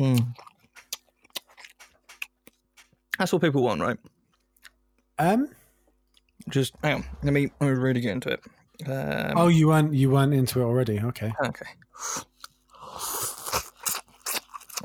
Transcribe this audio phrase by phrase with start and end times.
[0.00, 0.34] Mm.
[3.18, 3.98] That's what people want, right?
[5.18, 5.48] Um.
[6.48, 7.04] Just hang on.
[7.22, 8.40] Let me, let me really get into it.
[8.88, 10.98] Um, Oh, you weren't you weren't into it already.
[11.00, 11.30] Okay.
[11.44, 11.66] okay.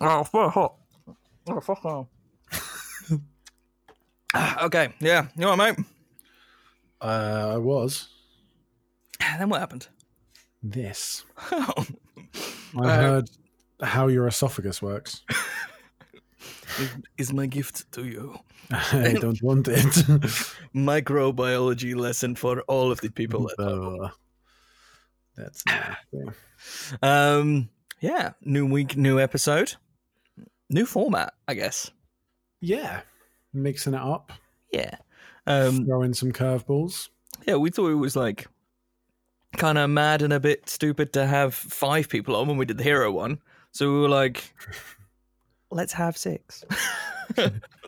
[0.01, 0.75] Oh, it's very hot.
[1.47, 2.09] Oh, fuck no.
[4.63, 5.27] okay, yeah.
[5.37, 5.85] You all right, mate?
[7.01, 8.09] Uh, I was
[9.39, 9.87] Then what happened?
[10.61, 11.23] this.
[11.51, 11.85] Oh.
[12.77, 13.29] I Uh, heard
[13.81, 15.21] how your esophagus works.
[17.17, 18.35] is my gift to you.
[18.71, 19.83] I don't want it.
[20.75, 23.49] Microbiology lesson for all of the people.
[23.57, 24.09] That Uh,
[25.37, 25.63] that's
[26.13, 26.37] nasty.
[27.01, 27.69] um,
[27.99, 29.75] yeah, new week, new episode,
[30.69, 31.91] new format, I guess.
[32.61, 33.01] yeah,
[33.53, 34.31] mixing it up,
[34.71, 34.95] Yeah,
[35.47, 37.09] um, throwing some curveballs.
[37.47, 37.55] yeah.
[37.55, 38.47] We thought it was like
[39.57, 42.77] kind of mad and a bit stupid to have five people on when we did
[42.77, 43.39] the hero one.
[43.75, 44.53] So we were like,
[45.69, 46.63] let's have six.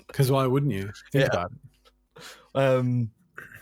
[0.07, 0.91] Because why wouldn't you?
[1.13, 1.27] Think Yeah.
[1.31, 1.51] about
[2.17, 2.23] it.
[2.55, 3.09] um,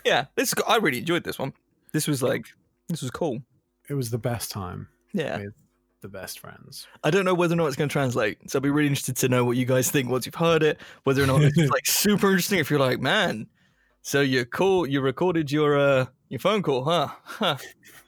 [0.04, 1.52] yeah, this I really enjoyed this one.
[1.92, 2.46] This was like
[2.88, 3.42] this was cool.
[3.88, 4.88] It was the best time.
[5.12, 5.38] Yeah.
[5.38, 5.54] With
[6.00, 6.88] the best friends.
[7.04, 8.50] I don't know whether or not it's going to translate.
[8.50, 10.80] So I'll be really interested to know what you guys think once you've heard it.
[11.04, 12.58] Whether or not it's like super interesting.
[12.58, 13.46] If you're like, man,
[14.06, 17.08] so you call, you recorded your uh your phone call, huh?
[17.24, 17.56] Huh.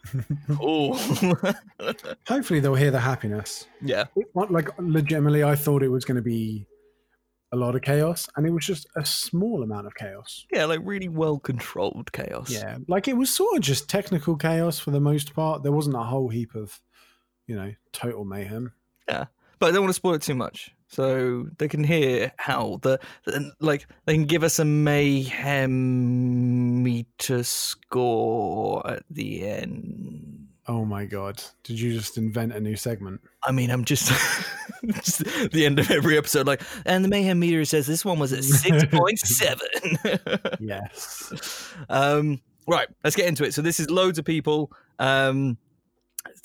[0.56, 0.96] cool.
[2.28, 3.66] Hopefully, they'll hear the happiness.
[3.82, 6.66] yeah, It, like, legitimately, I thought it was going to be
[7.52, 10.46] a lot of chaos, and it was just a small amount of chaos.
[10.52, 12.48] yeah, like really well controlled chaos.
[12.50, 15.64] Yeah, like it was sort of just technical chaos for the most part.
[15.64, 16.80] There wasn't a whole heap of,
[17.48, 18.72] you know, total mayhem.
[19.08, 19.26] Yeah,
[19.58, 20.72] but I don't want to spoil it too much.
[20.88, 22.98] So they can hear how the,
[23.60, 25.72] like they can give us a mayhem
[26.82, 30.48] meter score at the end.
[30.66, 31.42] Oh my god!
[31.62, 33.22] Did you just invent a new segment?
[33.42, 34.08] I mean, I'm just,
[34.92, 38.32] just the end of every episode, like, and the mayhem meter says this one was
[38.34, 39.98] at six point seven.
[40.60, 41.72] Yes.
[41.88, 43.54] um, right, let's get into it.
[43.54, 44.70] So this is loads of people.
[44.98, 45.56] Um,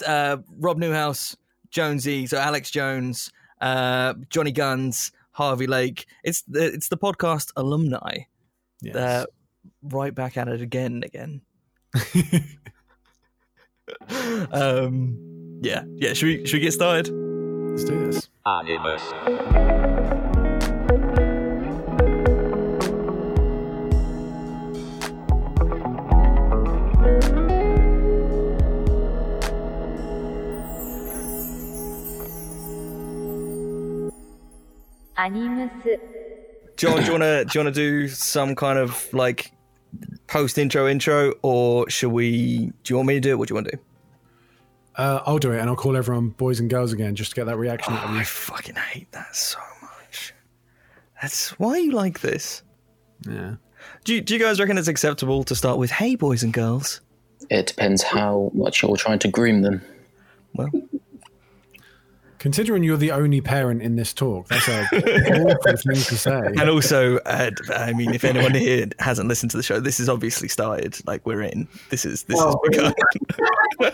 [0.05, 1.35] uh, Rob Newhouse,
[1.69, 3.29] Jonesy, so Alex Jones,
[3.63, 6.05] uh, Johnny Guns, Harvey Lake.
[6.23, 8.25] It's the it's the podcast alumni.
[8.81, 8.95] Yes.
[8.95, 9.25] Uh,
[9.81, 11.41] right back at it again and again.
[14.51, 16.13] um, yeah, yeah.
[16.13, 17.09] Should we should we get started?
[17.09, 18.29] Let's do this.
[18.45, 20.12] Animus.
[36.77, 39.51] John, do you wanna do do some kind of like
[40.27, 42.71] post intro intro, or should we?
[42.83, 43.37] Do you want me to do it?
[43.37, 43.83] What do you want to do?
[44.95, 47.45] Uh, I'll do it, and I'll call everyone boys and girls again just to get
[47.45, 47.93] that reaction.
[47.93, 50.33] Oh, I fucking hate that so much.
[51.21, 52.63] That's why you like this.
[53.27, 53.55] Yeah.
[54.03, 57.01] Do do you guys reckon it's acceptable to start with "Hey, boys and girls"?
[57.49, 59.81] It depends how much you're trying to groom them.
[60.55, 60.69] Well,
[62.43, 66.41] Considering you're the only parent in this talk, that's a awful thing to say.
[66.59, 70.09] and also, uh, I mean, if anyone here hasn't listened to the show, this is
[70.09, 70.97] obviously started.
[71.07, 71.69] Like we're in.
[71.89, 72.93] This is this is begun.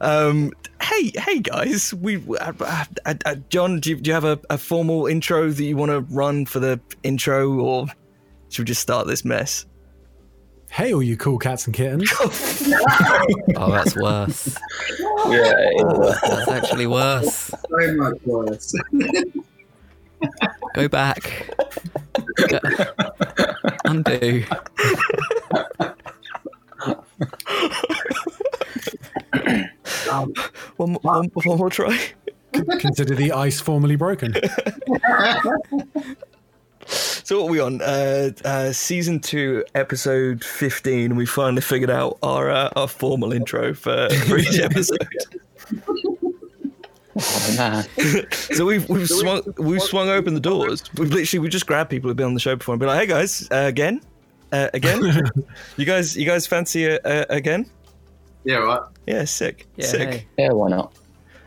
[0.00, 0.50] um,
[0.82, 4.58] hey, hey guys, we uh, uh, uh, John, do you, do you have a, a
[4.58, 7.86] formal intro that you want to run for the intro, or
[8.48, 9.64] should we just start this mess?
[10.74, 12.12] Hey, all you cool cats and kittens.
[13.56, 14.56] Oh, that's worse.
[15.28, 15.52] Yeah,
[16.22, 17.32] That's actually worse.
[17.70, 18.74] so much worse.
[20.74, 21.54] Go back.
[22.48, 22.58] Go-
[23.84, 24.44] Undo.
[30.10, 30.32] Um,
[30.76, 31.98] one, more- one, one more try.
[32.52, 34.34] Consider the ice formally broken.
[36.94, 37.80] So what are we on?
[37.80, 41.16] Uh, uh, season two, episode fifteen.
[41.16, 45.08] We finally figured out our uh, our formal intro for, for each episode.
[47.16, 47.86] oh, man.
[48.32, 50.82] so we've we've swung we've swung open the doors.
[50.94, 53.00] We've literally we just grabbed people who've been on the show before and be like,
[53.00, 54.00] "Hey guys, uh, again,
[54.52, 55.02] uh, again,
[55.76, 57.70] you guys you guys fancy uh, uh, again?
[58.44, 58.82] Yeah, right.
[59.06, 60.26] Yeah, sick, Yeah, sick." hey.
[60.38, 60.92] Yeah, why not?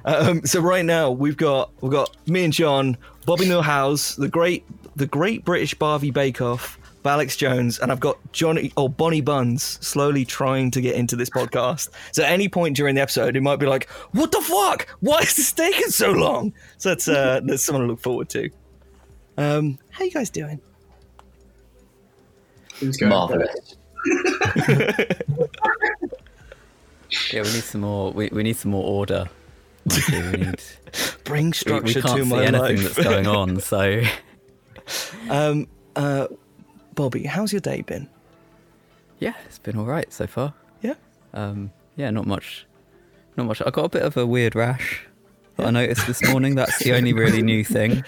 [0.07, 4.65] Um, so right now we've got we've got me and John, Bobby Millhouse, the great
[4.95, 9.63] the Great British Barbie Bake Off, Alex Jones, and I've got Johnny or Bonnie Buns
[9.85, 11.89] slowly trying to get into this podcast.
[12.13, 14.87] So at any point during the episode, it might be like, "What the fuck?
[15.01, 18.49] Why is this taking so long?" So that's uh, that's something to look forward to.
[19.37, 20.61] Um, how you guys doing?
[22.79, 23.75] Who's going Marvelous.
[27.31, 28.11] Yeah, we need some more.
[28.11, 29.29] We, we need some more order.
[29.89, 30.61] We, need,
[31.23, 32.95] Bring we, we structure can't to see my anything life.
[32.95, 33.59] that's going on.
[33.67, 34.01] So
[35.29, 36.27] um, uh,
[36.95, 38.09] Bobby, how's your day been?
[39.19, 40.53] yeah, it's been all right so far.
[40.81, 40.93] Yeah.
[41.33, 42.65] Um, yeah, not much,
[43.35, 43.61] not much.
[43.65, 45.05] I got a bit of a weird rash
[45.57, 46.55] that I noticed this morning.
[46.55, 48.03] That's the only really new thing.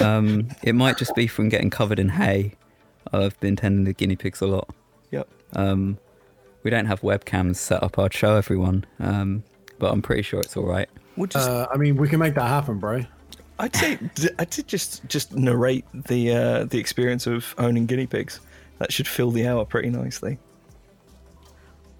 [0.00, 2.54] Um, it might just be from getting covered in hay.
[3.12, 4.70] I've been tending to guinea pigs a lot.
[5.10, 5.28] Yep.
[5.54, 5.98] Um,
[6.62, 7.98] we don't have webcams set up.
[7.98, 9.42] I'd show everyone, um,
[9.78, 10.88] but I'm pretty sure it's all right.
[11.16, 13.04] We'll just, Uh, I mean, we can make that happen, bro.
[13.58, 13.98] I'd say,
[14.38, 18.40] I'd say just just narrate the uh, the experience of owning guinea pigs.
[18.78, 20.38] That should fill the hour pretty nicely.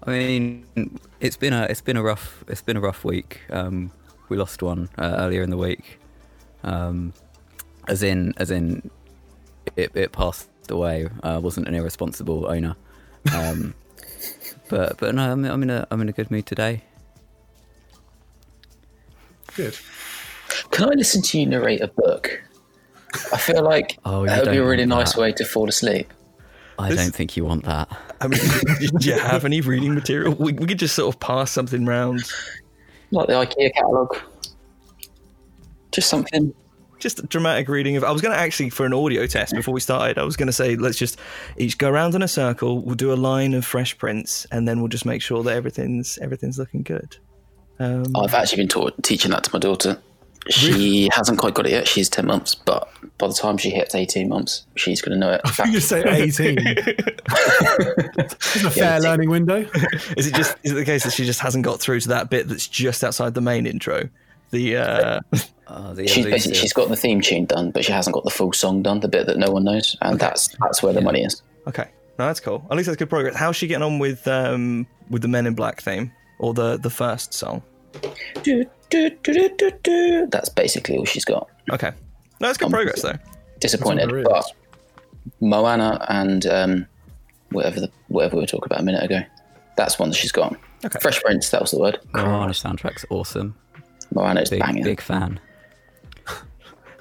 [0.03, 3.41] I mean, it's been a it's been a rough it's been a rough week.
[3.49, 3.91] Um,
[4.29, 5.99] we lost one uh, earlier in the week,
[6.63, 7.11] um,
[7.89, 8.89] as in as in
[9.75, 11.09] it, it passed away.
[11.23, 12.77] Uh, wasn't an irresponsible owner,
[13.35, 13.73] um,
[14.69, 16.83] but but no, I'm, I'm in a I'm in a good mood today.
[19.59, 19.77] Good.
[20.71, 22.41] Can I listen to you narrate a book?
[23.33, 25.21] I feel like Oh, that would be a really nice that.
[25.21, 26.13] way to fall asleep.
[26.77, 27.89] I This- don't think you want that.
[28.21, 28.39] I mean,
[28.99, 30.33] do you have any reading material?
[30.33, 32.23] We, we could just sort of pass something round.
[33.11, 34.17] Like the IKEA catalogue.
[35.91, 36.53] Just something.
[36.99, 38.03] Just a dramatic reading of.
[38.03, 40.47] I was going to actually, for an audio test before we started, I was going
[40.47, 41.17] to say, let's just
[41.57, 42.79] each go around in a circle.
[42.81, 46.17] We'll do a line of Fresh Prince, and then we'll just make sure that everything's
[46.19, 47.17] everything's looking good.
[47.79, 49.97] Um, I've actually been taught teaching that to my daughter.
[50.49, 51.87] She hasn't quite got it yet.
[51.87, 52.89] She's 10 months, but
[53.19, 55.41] by the time she hits 18 months, she's going to know it.
[55.45, 56.57] I think you say 18.
[58.17, 59.57] It's a fair it's- learning window.
[60.17, 62.29] is it just is it the case that she just hasn't got through to that
[62.29, 64.09] bit that's just outside the main intro?
[64.51, 65.19] The uh,
[65.67, 68.23] Uh, the She's basically elusive- she's got the theme tune done, but she hasn't got
[68.23, 71.01] the full song done, the bit that no one knows, and that's that's where the
[71.01, 71.41] money is.
[71.67, 72.65] okay, no, that's cool.
[72.71, 73.35] At least that's good progress.
[73.35, 76.89] How's she getting on with um with the Men in Black theme or the the
[76.89, 77.61] first song?
[78.43, 80.27] Do, do, do, do, do, do.
[80.31, 81.47] That's basically all she's got.
[81.71, 81.91] Okay,
[82.39, 83.17] no, that's good Um, progress though.
[83.59, 84.45] Disappointed, but
[85.41, 86.87] Moana and um,
[87.51, 89.19] whatever the whatever we were talking about a minute ago,
[89.77, 90.55] that's one that she's got.
[90.85, 90.99] Okay.
[91.01, 91.99] Fresh Prince, that was the word.
[92.13, 93.53] Moana soundtrack's awesome.
[94.13, 94.83] Moana is Big banging.
[94.83, 95.39] big fan.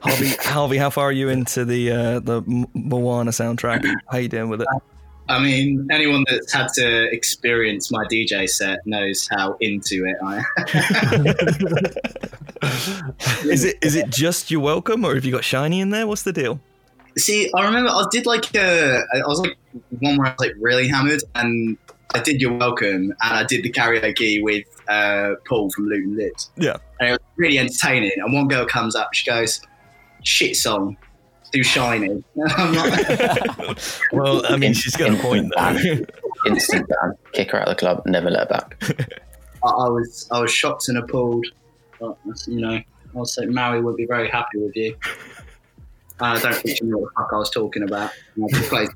[0.01, 2.43] Harvey, Harvey, how far are you into the uh, the
[2.75, 3.85] Moana soundtrack?
[4.11, 4.69] How you doing with it?
[5.29, 10.43] I mean, anyone that's had to experience my DJ set knows how into it I
[10.57, 11.27] am.
[13.45, 16.07] Is it is it just your welcome, or have you got shiny in there?
[16.07, 16.61] What's the deal?
[17.17, 19.57] See, I remember I did like a, I was like
[20.01, 21.77] one where I was like really hammered, and
[22.15, 26.49] I did You're Welcome, and I did the karaoke with uh, Paul from Luton Lit,
[26.57, 26.77] Yeah.
[27.01, 28.13] and it was really entertaining.
[28.17, 29.61] And one girl comes up, she goes,
[30.25, 30.97] "Shit song,
[31.53, 32.25] do Shiny." And
[32.57, 33.79] I'm like,
[34.13, 36.05] Well, I mean, she's got a point though.
[36.47, 37.15] Instant ban.
[37.33, 38.83] Kick her out of the club, never let her back.
[39.65, 41.47] I, I was I was shocked and appalled.
[42.01, 42.17] But,
[42.47, 44.97] you know, I was like, Maui would be very happy with you.
[46.21, 48.11] And I don't think you know what the fuck I was talking about.
[48.37, 48.89] And I just played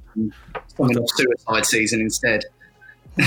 [0.76, 2.44] something of Suicide Season instead.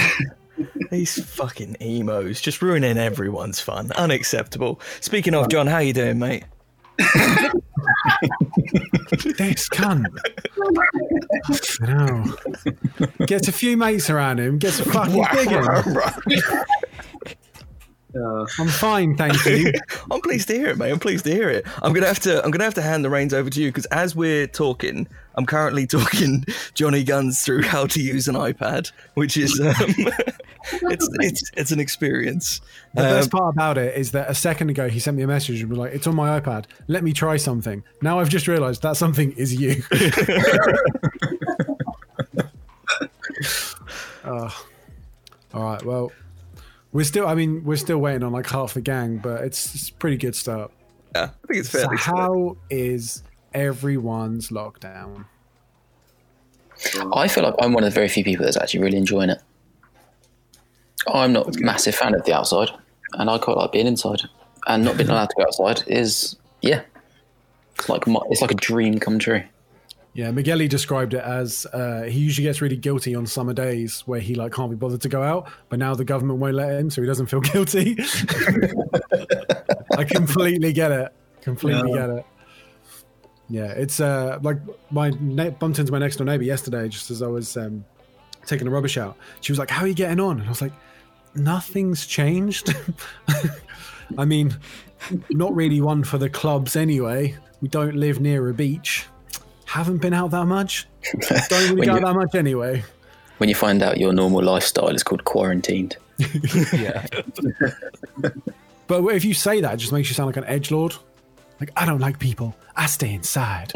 [0.92, 3.92] These fucking emos just ruining everyone's fun.
[3.94, 4.80] Unacceptable.
[5.01, 6.44] Speaking of John, how you doing, mate?
[9.38, 10.06] This cunt.
[11.81, 12.25] No.
[13.25, 15.84] Gets a few mates around him, gets a fucking big one.
[18.16, 19.74] Uh, I'm fine, thank you.
[20.12, 20.92] I'm pleased to hear it, mate.
[20.92, 21.66] I'm pleased to hear it.
[21.84, 22.44] I'm gonna have to.
[22.44, 25.46] I'm gonna have to hand the reins over to you because as we're talking, I'm
[25.46, 29.74] currently talking Johnny Guns through how to use an iPad, which is um,
[30.89, 32.62] it's it's it's an experience.
[32.94, 35.28] The Um, best part about it is that a second ago he sent me a
[35.28, 36.66] message and was like, "It's on my iPad.
[36.88, 39.84] Let me try something." Now I've just realised that something is you.
[44.25, 44.66] oh.
[45.54, 45.84] All right.
[45.84, 46.12] Well,
[46.96, 47.28] we're still.
[47.28, 50.18] I mean, we're still waiting on like half the gang, but it's, it's a pretty
[50.18, 50.72] good start.
[51.14, 51.98] yeah, I think it's So fairly.
[51.98, 52.00] slick.
[52.16, 53.22] how is
[53.54, 55.25] everyone's lockdown?
[57.14, 59.42] I feel like I'm one of the very few people that's actually really enjoying it.
[61.08, 62.70] I'm not a massive fan of the outside,
[63.14, 64.22] and I quite like being inside.
[64.68, 66.82] And not being allowed to go outside is, yeah,
[67.75, 69.44] it's like my, it's like a dream come true.
[70.15, 74.22] Yeah, Migueli described it as uh, he usually gets really guilty on summer days where
[74.22, 76.89] he like can't be bothered to go out, but now the government won't let him,
[76.89, 77.98] so he doesn't feel guilty.
[79.98, 81.13] I completely get it.
[81.41, 81.98] Completely Yeah.
[82.07, 82.25] get it.
[83.50, 84.57] Yeah, it's uh like
[84.89, 87.86] my ne- bumped into my next door neighbor yesterday just as I was um,
[88.45, 89.17] taking the rubbish out.
[89.41, 90.74] She was like, "How are you getting on?" And I was like,
[91.36, 92.74] "Nothing's changed."
[94.17, 94.57] I mean,
[95.29, 97.36] not really one for the clubs anyway.
[97.62, 99.05] We don't live near a beach.
[99.65, 100.88] Haven't been out that much.
[101.50, 102.84] Don't really go out that much anyway.
[103.38, 105.98] When you find out your normal lifestyle is called quarantined.
[106.74, 107.05] Yeah.
[108.88, 110.93] But if you say that, it just makes you sound like an edge lord.
[111.60, 112.55] Like I don't like people.
[112.75, 113.74] I stay inside.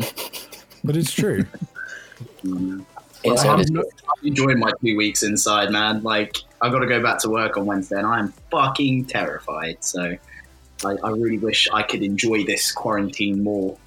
[0.83, 1.45] but it's true.
[2.43, 6.03] Inside I'm is not- I'm enjoying my two weeks inside, man.
[6.03, 9.83] Like I've got to go back to work on Wednesday, and I'm fucking terrified.
[9.83, 10.15] So
[10.85, 13.77] I, I really wish I could enjoy this quarantine more.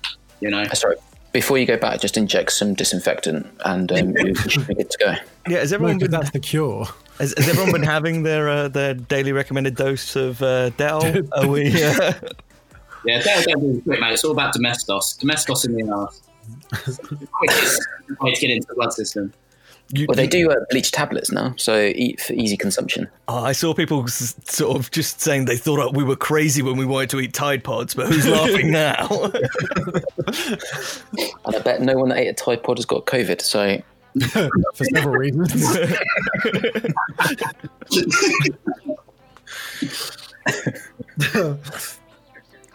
[0.40, 0.96] You know, Sorry.
[1.32, 4.98] Before you go back, just inject some disinfectant and um, you should be good to
[4.98, 5.14] go.
[5.48, 6.84] Yeah, has No, everyone 'cause been that's the cure.
[7.18, 11.26] has, has everyone been having their uh, their daily recommended dose of uh, Dettol?
[11.32, 11.68] Are we?
[11.82, 12.12] Uh,
[13.06, 14.12] yeah, don't, don't do it quick, mate.
[14.12, 15.14] It's all about domestos.
[15.14, 16.20] Domestos in the ass.
[17.32, 17.86] Quickest
[18.20, 19.32] way to get into the blood system.
[19.90, 23.08] You, Well, they you- do uh, bleach tablets now, so eat for easy consumption.
[23.28, 26.76] Oh, I saw people s- sort of just saying they thought we were crazy when
[26.76, 29.06] we wanted to eat Tide Pods, but who's laughing now?
[31.44, 33.40] And I bet no one that ate a Tide Pod has got COVID.
[33.42, 33.82] So
[34.74, 35.52] for several reasons.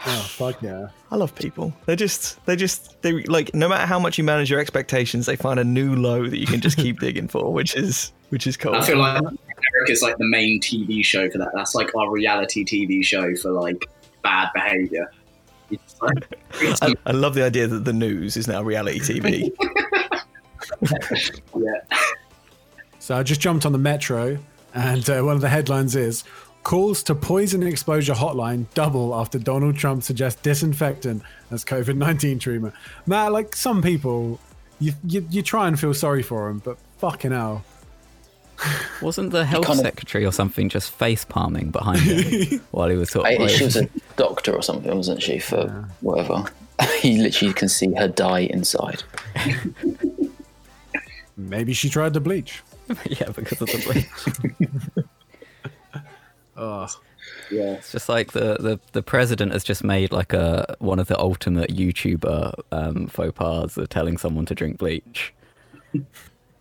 [0.07, 0.87] Oh fuck yeah!
[1.11, 1.73] I love people.
[1.85, 3.53] They're just, they just, they like.
[3.53, 6.47] No matter how much you manage your expectations, they find a new low that you
[6.47, 8.75] can just keep digging for, which is, which is cool.
[8.75, 11.49] I feel like America's like the main TV show for that.
[11.53, 13.87] That's like our reality TV show for like
[14.23, 15.11] bad behaviour.
[16.01, 16.39] Like,
[16.81, 19.51] I, I love the idea that the news is now reality TV.
[21.57, 21.99] yeah.
[22.99, 24.37] So I just jumped on the metro,
[24.73, 26.23] and uh, one of the headlines is
[26.67, 32.73] calls to poison exposure hotline double after Donald Trump suggests disinfectant as COVID nineteen treatment.
[33.05, 34.37] Now, like some people,
[34.77, 37.63] you, you you try and feel sorry for them, but fucking hell,
[39.01, 42.97] Wasn't the health kind of- secretary or something just face palming behind him while he
[42.97, 43.41] was talking?
[43.41, 45.39] I, she was a doctor or something, wasn't she?
[45.39, 45.69] For
[46.01, 46.43] whatever.
[47.01, 49.03] you literally can see her die inside.
[51.37, 52.61] maybe she tried to bleach.
[53.05, 55.07] yeah, because of the bleach.
[56.57, 56.87] Oh,
[57.51, 57.73] Yeah.
[57.73, 61.19] It's just like the, the, the president has just made like a one of the
[61.19, 65.33] ultimate YouTuber um, faux pas of telling someone to drink bleach.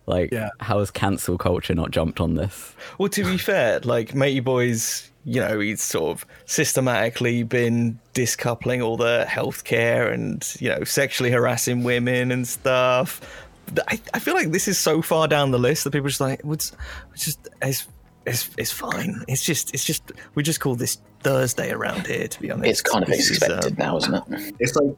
[0.05, 0.51] Like, Yeah.
[0.61, 2.73] how has cancel culture not jumped on this?
[2.97, 8.81] Well, to be fair, like Matey Boy's, you know, he's sort of systematically been discoupling
[8.81, 13.19] all the healthcare and you know sexually harassing women and stuff.
[13.89, 16.21] I, I feel like this is so far down the list that people are just
[16.21, 16.71] like, it's,
[17.13, 17.85] it's just it's,
[18.27, 19.23] it's it's fine.
[19.27, 22.27] It's just it's just we just call this Thursday around here.
[22.27, 24.53] To be honest, It's kind of This is, expected um, now, isn't it?
[24.59, 24.95] It's like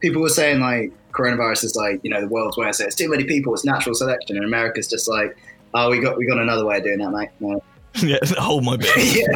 [0.00, 2.70] people were saying like coronavirus is like you know the world's way.
[2.72, 3.54] So it's too many people.
[3.54, 5.36] It's natural selection, and America's just like,
[5.74, 7.30] oh, we got we got another way of doing that, mate.
[7.40, 7.62] No.
[8.02, 8.90] yeah, hold my beer.
[8.96, 9.26] yeah.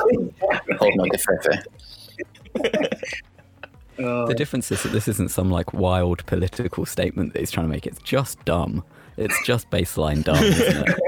[0.78, 1.62] Hold my Gefrefe.
[3.98, 7.66] Oh, The difference is that this isn't some like wild political statement that he's trying
[7.66, 7.86] to make.
[7.86, 8.84] It's just dumb.
[9.16, 10.98] It's just baseline dumb, isn't it?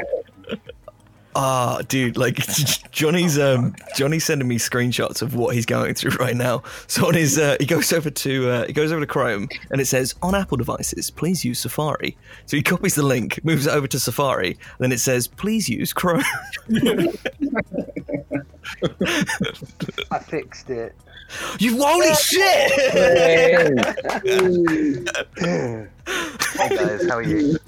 [1.41, 2.35] Ah, dude, like
[2.91, 6.65] Johnny's um Johnny's sending me screenshots of what he's going through right now.
[6.89, 9.81] So on his uh, he goes over to uh, he goes over to Chrome and
[9.81, 12.17] it says on Apple devices, please use Safari.
[12.47, 15.93] So he copies the link, moves it over to Safari, then it says please use
[15.93, 16.25] Chrome.
[20.11, 20.95] I fixed it.
[21.59, 22.71] you holy shit!
[26.59, 27.59] Hey guys, how are you?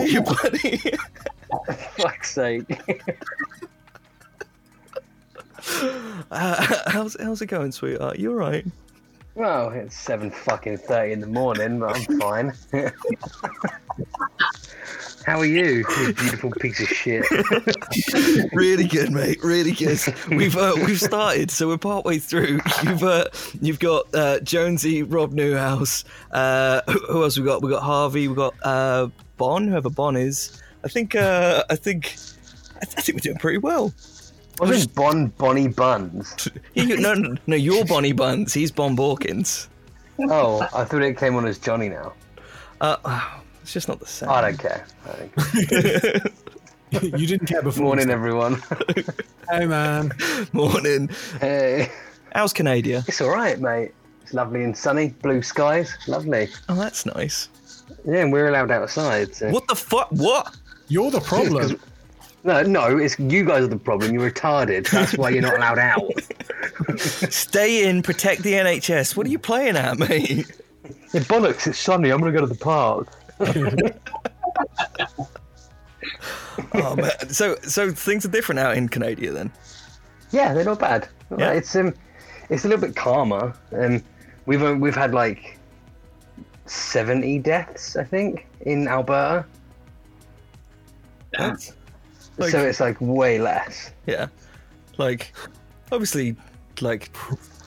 [0.00, 0.80] you buddy.
[1.96, 2.80] Fuck's sake.
[6.30, 8.18] Uh, how's how's it going, sweetheart?
[8.18, 8.66] You alright?
[9.34, 12.52] Well, it's seven fucking thirty in the morning, but I'm fine.
[15.26, 17.24] how are you, you beautiful piece of shit?
[18.52, 19.42] really good, mate.
[19.42, 19.98] Really good.
[20.28, 22.60] We've uh, we've started, so we're partway through.
[22.84, 23.24] You've uh,
[23.60, 26.04] you've got uh, Jonesy, Rob Newhouse.
[26.30, 27.60] Uh, who, who else we got?
[27.60, 28.28] We got Harvey.
[28.28, 30.62] We got uh, Bon, whoever Bon is.
[30.84, 32.14] I think uh, I think
[32.76, 33.92] I, I think we're doing pretty well.
[34.60, 36.48] Wasn't Bon Bonnie Buns?
[36.74, 38.54] You, no, no, no, you're Bonnie Buns.
[38.54, 39.66] He's Bon Borkins.
[40.20, 42.14] Oh, I thought it came on as Johnny now.
[42.80, 42.96] Uh,
[43.66, 44.28] it's just not the same.
[44.28, 44.86] I don't care.
[45.04, 47.10] I don't care.
[47.18, 47.82] you didn't care before.
[47.82, 48.62] Morning, everyone.
[49.48, 50.10] Hey man,
[50.52, 51.08] Morning.
[51.40, 51.88] hey,
[52.32, 53.04] How's Canada?
[53.06, 53.92] it's all right, mate.
[54.22, 56.48] It's lovely and sunny, blue skies, lovely.
[56.68, 57.48] Oh, that's nice.
[58.04, 59.36] Yeah, and we're allowed outside.
[59.36, 59.50] So.
[59.50, 60.08] What the fuck?
[60.10, 60.56] What?
[60.88, 61.80] you're the problem.
[62.42, 64.12] No, no, it's you guys are the problem.
[64.12, 64.90] You're retarded.
[64.90, 66.12] That's why you're not allowed out.
[66.98, 69.16] Stay in, protect the NHS.
[69.16, 70.50] What are you playing at, mate?
[71.12, 72.10] Yeah, bollocks, it's sunny.
[72.10, 73.08] I'm going to go to the park.
[76.72, 77.10] Oh man.
[77.30, 79.52] So so things are different out in Canada then.
[80.30, 81.08] Yeah, they're not bad.
[81.30, 81.46] Not Yeah.
[81.48, 81.56] bad.
[81.58, 81.94] It's um,
[82.48, 83.54] it's a little bit calmer.
[83.72, 84.02] Um,
[84.46, 85.58] we've uh, we've had like
[86.66, 89.44] seventy deaths, I think, in Alberta.
[91.32, 91.72] That's-
[92.38, 93.90] Like- so it's like way less.
[94.06, 94.28] Yeah.
[94.98, 95.32] Like,
[95.92, 96.36] obviously,
[96.80, 97.10] like,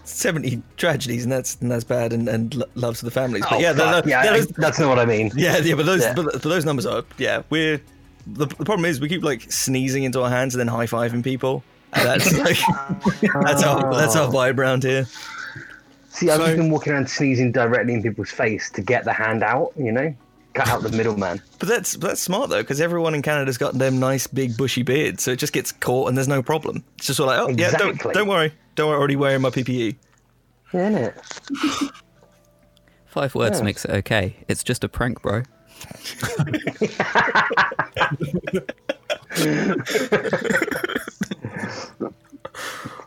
[0.10, 3.44] seventy tragedies, and that's and that's bad, and, and lo- loves of the families.
[3.50, 5.32] But Oh, yeah, tho- yeah, those- that's not what I mean.
[5.36, 6.14] yeah, yeah, but those Yeah.
[6.14, 7.44] but, those numbers are yeah.
[7.50, 7.80] We're
[8.28, 11.24] the, the problem is we keep like sneezing into our hands and then high fiving
[11.24, 11.64] people.
[11.94, 12.58] That's like
[13.44, 15.08] that's our that's our vibe around here.
[16.10, 19.44] See, I've So- been walking around sneezing directly in people's face to get the hand
[19.44, 20.14] out, you know?
[20.56, 21.42] Cut out the middleman.
[21.60, 25.22] But that's that's smart though, because everyone in Canada's got them nice big bushy beards,
[25.24, 26.84] so it just gets caught and there's no problem.
[26.98, 29.50] It's just sort of like, oh yeah, don't, don't worry, don't worry, already wearing my
[29.50, 29.96] PPE.
[30.74, 31.16] Yeah, it.
[33.08, 33.66] Five words Yeah.
[33.66, 34.38] makes it okay.
[34.48, 35.44] It's just a prank, bro.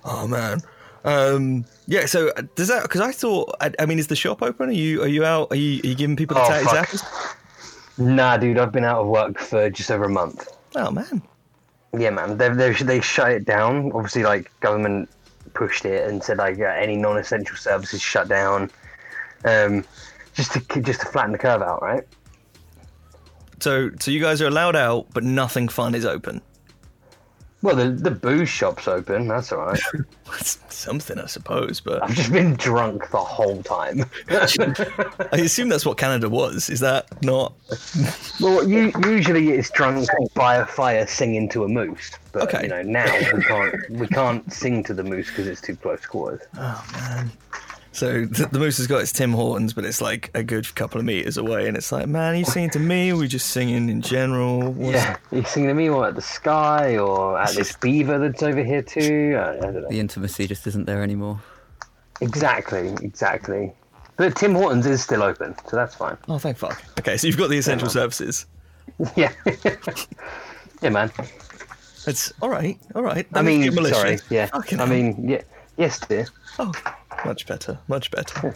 [0.05, 0.61] Oh man,
[1.05, 2.07] um, yeah.
[2.07, 2.83] So uh, does that?
[2.83, 4.69] Because I thought, I, I mean, is the shop open?
[4.69, 5.49] Are you are you out?
[5.53, 6.65] Are you, are you giving people the Oh, tatty
[6.97, 7.99] fuck.
[7.99, 10.49] Nah, dude, I've been out of work for just over a month.
[10.75, 11.23] Oh man,
[11.97, 13.93] Yeah, man, they they they shut it down.
[13.93, 15.09] Obviously, like government
[15.55, 18.71] pushed it and said like yeah, any non-essential services shut down,
[19.45, 19.85] um,
[20.35, 22.05] just to just to flatten the curve out, right?
[23.63, 26.41] so so you guys are allowed out, but nothing fun is open.
[27.63, 29.29] Well, the the booze shop's open.
[29.29, 29.81] That's all right.
[30.69, 34.05] Something, I suppose, but I've just been drunk the whole time.
[34.31, 36.69] I assume that's what Canada was.
[36.69, 37.53] Is that not?
[38.41, 42.63] well, you, usually it's drunk by a fire singing to a moose, but Okay.
[42.65, 46.05] you know now we can't we can't sing to the moose because it's too close
[46.05, 46.41] quarters.
[46.57, 47.31] Oh man.
[47.95, 50.99] So the, the moose has got its Tim Hortons, but it's like a good couple
[50.99, 53.11] of meters away, and it's like, man, are you singing to me?
[53.11, 54.73] Or are we just singing in general?
[54.73, 58.19] What's- Yeah, are you singing to me or at the sky or at this beaver
[58.19, 59.37] that's over here too.
[59.39, 59.89] I, I don't know.
[59.91, 61.43] The intimacy just isn't there anymore.
[62.23, 63.73] Exactly, exactly.
[64.17, 66.17] But Tim Hortons is still open, so that's fine.
[66.29, 66.83] Oh, thank fuck.
[67.01, 68.47] Okay, so you've got the essential services.
[69.17, 69.33] Yeah,
[70.83, 71.11] yeah, man.
[72.07, 73.27] It's all right, all right.
[73.33, 74.19] I That makes mean, sorry.
[74.29, 74.95] Yeah, Fucking I hell.
[74.95, 75.43] mean, yeah,
[75.77, 76.27] yes, dear.
[76.59, 76.73] Oh,
[77.25, 78.55] much better, much better.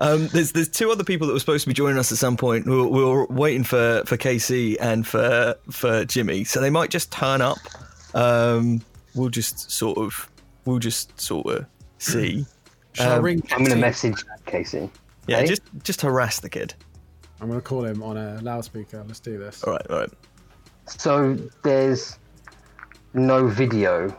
[0.00, 2.36] Um, there's there's two other people that were supposed to be joining us at some
[2.36, 2.66] point.
[2.66, 6.90] We were, we were waiting for for KC and for for Jimmy, so they might
[6.90, 7.58] just turn up.
[8.14, 8.82] Um,
[9.14, 10.28] we'll just sort of
[10.64, 11.66] we'll just sort of
[11.98, 12.44] see.
[12.92, 13.42] Shall I Um, ring?
[13.52, 14.90] I'm gonna message Casey.
[15.26, 15.46] Yeah, Hey?
[15.46, 16.74] just just harass the kid.
[17.40, 19.02] I'm gonna call him on a loudspeaker.
[19.06, 19.64] Let's do this.
[19.64, 20.10] All right, all right.
[20.86, 22.18] So there's
[23.14, 24.14] no video.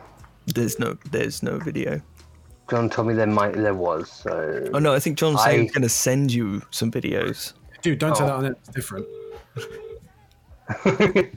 [0.46, 2.00] There's no there's no video.
[2.70, 4.10] John told me there might there was.
[4.10, 7.52] So Oh no, I think John's saying I- he's going to send you some videos.
[7.82, 8.26] Dude, don't say Oh.
[8.28, 8.56] that on it.
[8.60, 9.06] It's different.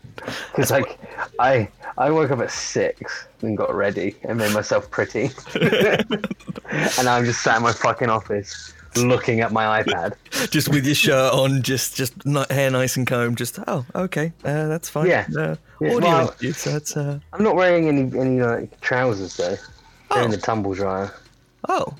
[0.55, 0.97] Because like
[1.39, 5.29] I I woke up at six and got ready and made myself pretty,
[5.61, 10.13] and I'm just sat in my fucking office looking at my iPad.
[10.49, 13.37] just with your shirt on, just just ni- hair nice and combed.
[13.37, 15.07] Just oh, okay, uh, that's fine.
[15.07, 15.27] Yeah.
[15.37, 19.35] Uh, Yeah, audio well- interview, so that's uh, I'm not wearing any any like trousers
[19.35, 19.57] though.
[20.09, 20.31] They're in Oh.
[20.31, 21.11] the tumble dryer.
[21.69, 21.93] oh,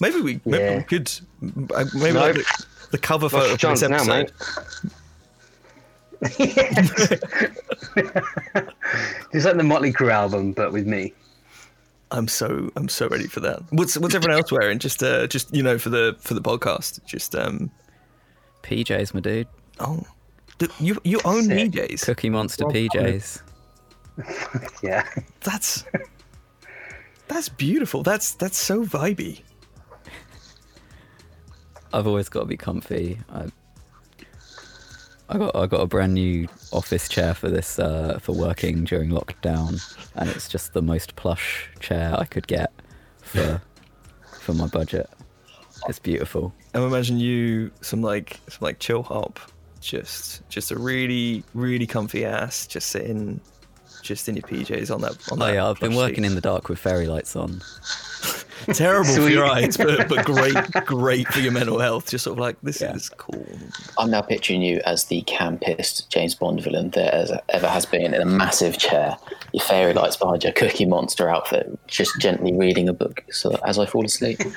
[0.00, 0.76] maybe we maybe Yeah.
[0.78, 1.10] we could
[1.74, 2.22] uh, maybe Nope.
[2.22, 4.32] like the, the cover photo Lost for this chance now, episode.
[4.32, 4.32] mate.
[9.32, 11.12] It's like the Motley Crue album, but with me.
[12.10, 13.60] I'm so I'm so ready for that.
[13.70, 14.78] What's what's everyone else wearing?
[14.78, 17.04] Just uh, just you know for the for the podcast.
[17.04, 17.70] Just um
[18.62, 19.46] PJs, my dude.
[19.80, 20.02] oh,
[20.58, 21.72] Do- you you own Sick.
[21.72, 22.04] PJs.
[22.06, 23.42] Cookie Monster Well, PJs.
[24.82, 25.06] Yeah.
[25.44, 25.84] That's
[27.28, 28.02] that's beautiful.
[28.02, 29.42] That's that's so vibey.
[31.92, 33.18] I've always got to be comfy.
[33.32, 33.46] I,
[35.28, 39.10] I got I got a brand new office chair for this uh, for working during
[39.10, 39.80] lockdown,
[40.14, 42.72] and it's just the most plush chair I could get
[43.22, 43.60] for
[44.40, 45.08] for my budget.
[45.88, 46.52] It's beautiful.
[46.74, 49.38] I'm imagine you some like some like chill hop,
[49.80, 53.40] just just a really really comfy ass, just sitting,
[54.02, 55.12] just in your PJs on that.
[55.32, 57.60] On Oh that yeah, I've been plush working in the dark with fairy lights on.
[57.60, 58.44] seat.
[58.74, 60.54] terrible for your eyes, but but great
[60.86, 62.10] great for your mental health.
[62.10, 62.94] Just sort of like this Yeah.
[62.94, 63.46] is cool.
[63.98, 68.20] I'm now picturing you as the campest James Bond villain there ever has been in
[68.20, 69.16] a massive chair,
[69.52, 73.60] your fairy lights behind your Cookie Monster outfit, just gently reading a book so that
[73.64, 74.40] as I fall asleep.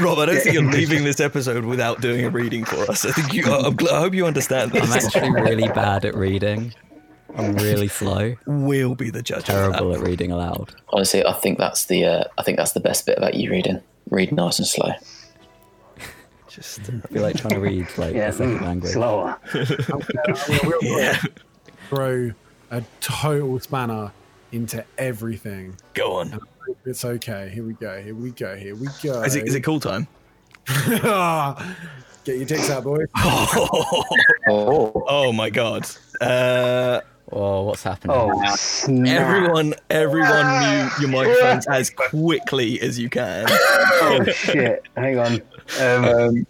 [0.00, 3.04] Rob, I don't think you're leaving this episode without doing a reading for us.
[3.04, 3.44] I think you.
[3.44, 6.74] I'm I hope you understand I'm actually really bad at reading.
[7.38, 8.36] I'm really slow.
[8.46, 9.38] We'll be the judge.
[9.40, 10.00] of Terrible that.
[10.00, 10.74] at reading aloud.
[10.90, 13.80] Honestly, I think that's the uh, I think that's the best bit about you reading.
[14.10, 14.90] Read nice and slow.
[16.48, 18.28] Just I feel like trying to read like Yeah.
[18.28, 18.92] a second mm, language.
[18.92, 19.38] slower.
[20.82, 21.20] yeah.
[21.88, 22.32] Throw
[22.70, 24.12] a total spanner
[24.52, 25.76] into everything.
[25.94, 26.40] Go on.
[26.84, 27.50] It's okay.
[27.52, 28.00] Here we go.
[28.02, 28.56] Here we go.
[28.56, 29.22] Here we go.
[29.22, 30.06] Is it is it cool time?
[32.24, 33.06] Get your dicks out, boys.
[33.16, 35.86] Oh, Oh my god.
[36.20, 38.16] Uh, Oh, what's happening?
[38.18, 39.20] Oh, snap.
[39.20, 43.46] Everyone, everyone mute your microphones as quickly as you can.
[44.00, 44.82] Oh, shit.
[44.96, 45.32] Hang on.
[45.80, 46.46] Um, Um,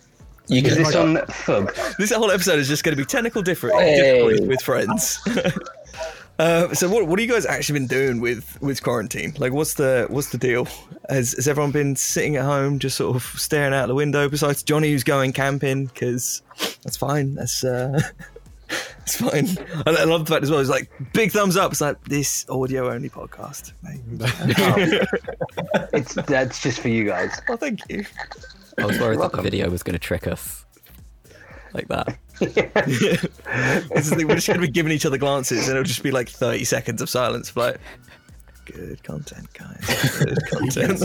[0.48, 1.96] you is can this on Fub?
[1.96, 3.96] This whole episode is just going to be technical different Hey.
[3.96, 5.18] difficulties with friends.
[6.38, 9.34] uh, so, what what have you guys actually been doing with with quarantine?
[9.38, 10.68] Like, what's the what's the deal?
[11.08, 14.28] Has has everyone been sitting at home, just sort of staring out the window?
[14.28, 16.42] Besides Johnny, who's going camping, because
[16.84, 17.34] that's fine.
[17.34, 18.00] That's uh,
[18.98, 19.48] that's fine.
[19.86, 20.60] I, I love the fact as well.
[20.60, 21.72] It's like big thumbs up.
[21.72, 23.72] It's like this audio only podcast.
[23.82, 24.00] mate.
[25.74, 25.86] Oh.
[25.92, 27.40] It's that's just for you guys.
[27.48, 28.04] oh, thank you.
[28.78, 30.64] I was worried that the video was going to trick us
[31.72, 32.18] like that.
[32.40, 36.10] This is we're just going to be giving each other glances, and it'll just be
[36.10, 37.50] like thirty seconds of silence.
[37.50, 37.80] for Like,
[38.66, 40.18] good content, guys.
[40.18, 41.02] Good content.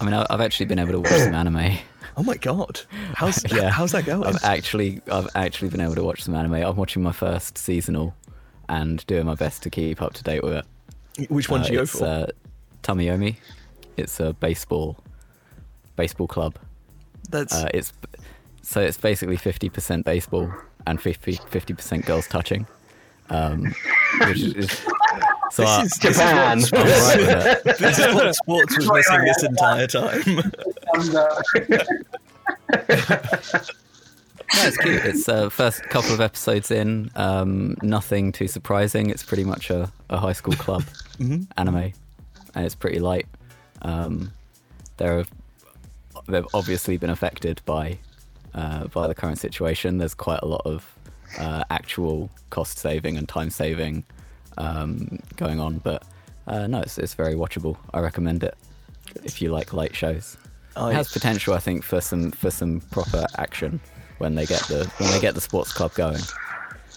[0.00, 1.78] I mean, I've actually been able to watch some anime.
[2.16, 2.80] Oh my god,
[3.14, 3.70] how's Yeah.
[3.70, 4.24] how's that going?
[4.24, 6.54] I've actually, I've actually been able to watch some anime.
[6.54, 8.14] I'm watching my first seasonal,
[8.68, 10.54] and doing my best to keep up to date with
[11.18, 11.30] it.
[11.30, 12.04] Which one Uh, did you go it's, for?
[12.04, 12.26] Uh,
[12.82, 13.36] Tamayomi.
[13.96, 14.96] It's a baseball,
[15.96, 16.56] baseball club.
[17.30, 17.92] That's Uh, it's
[18.62, 20.52] so it's basically 50% baseball
[20.86, 22.66] and 50 percent girls touching.
[23.28, 23.74] Um,
[24.26, 24.86] which is
[25.50, 26.60] so I, this is, this is Japan.
[26.60, 30.52] what, I'm right this is what sports was missing this entire time.
[34.54, 35.04] No, it's cute.
[35.04, 37.10] It's uh, first couple of episodes in.
[37.16, 39.10] Um, nothing too surprising.
[39.10, 40.84] It's pretty much a, a high school club
[41.56, 41.92] anime,
[42.54, 43.26] and it's pretty light.
[43.82, 44.32] Um,
[44.96, 45.30] there have
[46.28, 47.98] they've obviously been affected by
[48.54, 49.98] uh, by the current situation.
[49.98, 50.94] There's quite a lot of
[51.38, 54.04] uh, actual cost saving and time saving
[54.58, 56.02] um, going on, but
[56.46, 57.76] uh, no, it's, it's very watchable.
[57.94, 58.56] I recommend it
[59.24, 60.36] if you like light shows.
[60.76, 63.80] Oh, it has potential, I think, for some for some proper action
[64.18, 66.20] when they get the when they get the sports club going.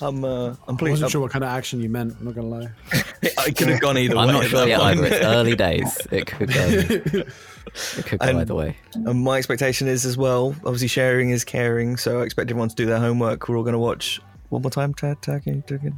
[0.01, 2.15] I'm uh, I'm I wasn't I'm- sure what kind of action you meant.
[2.19, 2.69] I'm not gonna lie.
[3.37, 4.33] I could have gone either I'm way.
[4.33, 5.05] not sure yet either.
[5.07, 5.97] It's early days.
[6.11, 6.65] It could go.
[6.67, 8.77] It could go And- either way.
[8.93, 10.55] And my expectation is as well.
[10.65, 13.47] Obviously, sharing is caring, so I expect everyone to do their homework.
[13.49, 14.19] We're all going to watch
[14.49, 14.93] one more time.
[14.93, 15.91] Ta- Taki, Taki,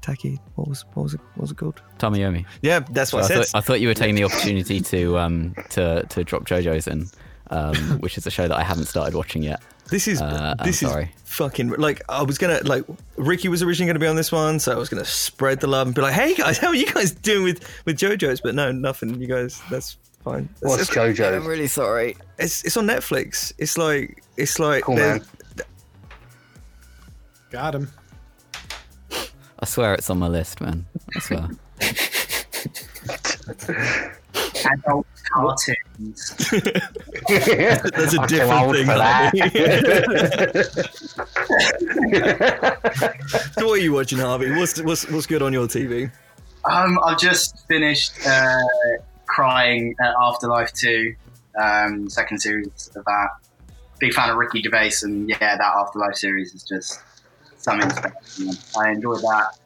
[0.00, 0.38] Taki.
[0.56, 1.20] What was what was it?
[1.34, 1.80] What was it called?
[1.98, 2.44] Tamayomi.
[2.62, 3.46] Yeah, that's So what I, I said.
[3.46, 7.06] thought, I thought you were taking the opportunity to um to to drop JoJo's in,
[7.50, 9.62] um, which is a show that I haven't started watching yet.
[9.90, 11.14] This is Uh, I'm this is sorry.
[11.24, 12.84] fucking like I was gonna like
[13.16, 15.86] Ricky was originally gonna be on this one, so I was gonna spread the love
[15.86, 18.70] and be like, "Hey guys, how are you guys doing with with JoJo's?" But no,
[18.70, 19.18] nothing.
[19.20, 20.48] You guys, that's fine.
[20.60, 22.16] It's, What's I'm really sorry.
[22.38, 23.52] it's it's on Netflix.
[23.56, 25.24] It's like it's like Cool, man.
[27.50, 27.90] Got him.
[29.60, 30.86] I swear it's on my list, man.
[31.16, 31.48] I swear.
[34.64, 36.34] Adult cartoons.
[37.28, 38.86] That's a I'm too different thing.
[38.86, 39.32] that.
[43.52, 44.50] so what are you watching, Harvey?
[44.52, 46.10] What's what's what's good on your TV?
[46.64, 48.58] Um, I've just finished uh,
[49.26, 51.14] crying at Afterlife 2,
[51.60, 53.28] um, second series of that.
[54.00, 57.00] Big fan of Ricky Gervais, and yeah, that Afterlife series is just
[57.68, 58.80] something special.
[58.80, 59.58] I enjoy that.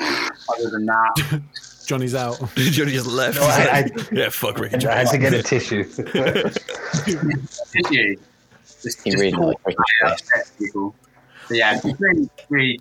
[0.00, 1.42] Other than that,
[1.86, 2.38] Johnny's out.
[2.56, 3.36] Johnny just left.
[3.38, 4.86] No, I- I- yeah, fuck Ricky.
[4.86, 5.84] I had to get a tissue.
[5.84, 6.56] did
[7.90, 8.18] you?
[8.82, 10.94] Just, He just really talk liked Ricky about it, upset people.
[11.48, 12.80] But yeah, it's really, really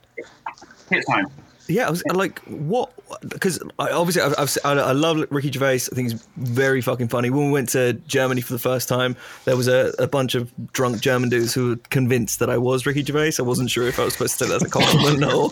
[0.89, 1.26] hits home.
[1.69, 2.91] Yeah, I was like, what?
[3.21, 5.75] Because obviously, I've, I've, I I love Ricky Gervais.
[5.75, 7.29] I think he's very fucking funny.
[7.29, 10.51] When we went to Germany for the first time, there was a, a bunch of
[10.73, 13.34] drunk German dudes who were convinced that I was Ricky Gervais.
[13.38, 15.51] I wasn't sure if I was supposed to take that as a compliment or,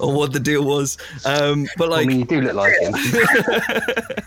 [0.00, 0.96] or what the deal was.
[1.26, 2.94] Um, but I like, mean, you do look like him.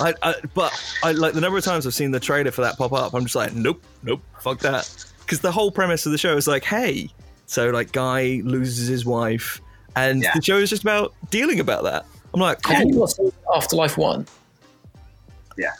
[0.00, 2.78] I, I, but I like the number of times I've seen the trailer for that
[2.78, 3.14] pop up.
[3.14, 5.06] I'm just like, nope, nope, fuck that.
[5.20, 7.10] Because the whole premise of the show is like, hey,
[7.46, 9.60] so like guy loses his wife,
[9.96, 10.32] and Yeah.
[10.34, 12.04] the show is just about dealing about that.
[12.32, 14.26] I'm like, Have you not seen Afterlife One?
[15.56, 15.70] Yeah.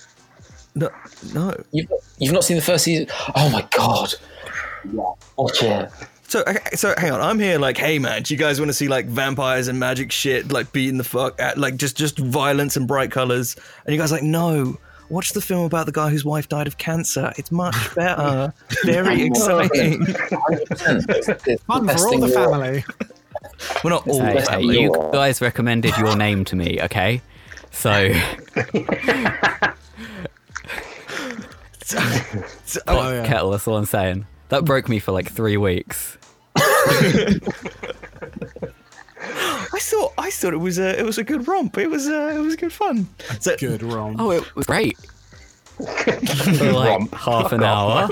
[0.77, 0.89] No,
[1.33, 1.55] no.
[1.73, 3.07] You've, you've not seen the first season?
[3.37, 4.15] Oh my god!
[4.93, 5.03] Yeah.
[5.37, 5.91] Watch it.
[6.27, 7.21] So, okay, so hang on.
[7.21, 10.11] I'm here like, hey man, do you guys want to see like vampires and magic
[10.11, 13.55] shit, like beating the fuck, at, like just just violence and bright colors?
[13.87, 14.79] And you guys are like, no.
[15.11, 17.31] Watch the film about the guy whose wife died of cancer.
[17.37, 18.53] It's much better.
[18.85, 20.05] Very exciting.
[20.07, 22.85] Fun for all the family.
[23.83, 24.21] We're not all.
[24.21, 27.21] Hey, hey, you guys recommended your name to me, okay?
[27.71, 28.13] So
[31.85, 31.99] So-
[32.87, 33.27] Oh, yeah.
[33.27, 33.51] kettle.
[33.51, 34.27] That's all I'm saying.
[34.49, 36.17] That broke me for like three weeks.
[36.57, 37.39] I
[39.81, 41.77] thought I thought it was a it was a good romp.
[41.79, 43.09] It was uh, it was good fun.
[43.41, 44.17] So, Good wrong.
[44.19, 44.97] Oh, it was great
[45.77, 45.85] for
[46.73, 47.15] like Romp.
[47.15, 48.09] half an hour,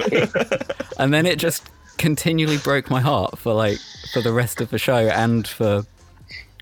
[0.99, 1.69] and then it just
[2.03, 3.79] continually broke my heart for like
[4.12, 5.85] for the rest of the show and for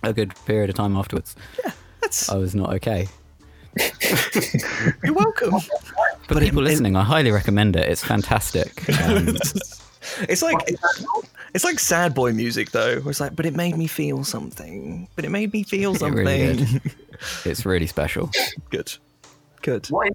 [0.02, 1.34] a good period of time afterwards.
[2.02, 3.08] That's I was not okay.
[5.02, 5.54] you're welcome.
[6.28, 7.88] But, people listening, I highly recommend it.
[7.88, 8.84] It's fantastic.
[9.02, 9.36] Um,
[10.28, 10.56] It's like
[11.54, 13.02] it's like sad boy music though.
[13.06, 15.08] It's like, but it made me feel something.
[15.14, 16.26] But it made me feel something.
[16.26, 16.80] It something.
[16.80, 16.94] really
[17.44, 18.30] it's really special.
[18.70, 18.92] Good.
[19.62, 19.86] Good.
[19.88, 20.14] What is,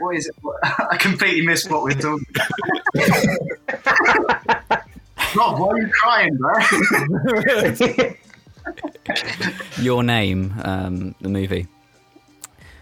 [0.00, 0.34] what is it?
[0.90, 2.48] I completely missed what we're talking about.
[5.34, 6.54] Rob, why are you crying, bro?
[9.82, 11.66] Your name, um, the movie.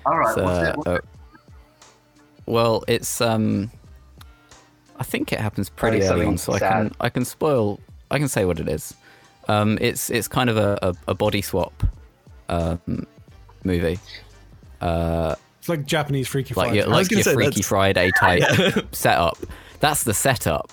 [0.04, 0.76] All right, So, what's it?
[0.76, 0.98] What's uh,
[2.46, 3.70] well, it's um,
[4.98, 6.92] I think it happens pretty Only early on, something so I can.
[7.00, 7.78] I can spoil
[8.10, 8.94] I can say what it is.
[9.48, 11.72] Um, it's it's kind of a, a, a body swap
[12.48, 13.06] um,
[13.64, 13.98] movie,
[14.80, 16.78] uh, It's like Japanese Freaky like Friday.
[16.78, 18.42] your, like your say Freaky that's- Friday type
[18.94, 19.38] setup.
[19.80, 20.72] That's the setup.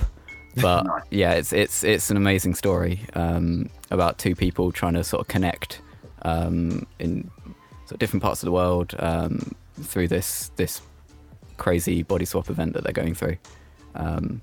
[0.55, 5.21] But yeah, it's it's it's an amazing story um, about two people trying to sort
[5.21, 5.81] of connect
[6.23, 7.29] um, in
[7.85, 10.81] sort of different parts of the world um, through this this
[11.57, 13.37] crazy body swap event that they're going through,
[13.95, 14.41] um,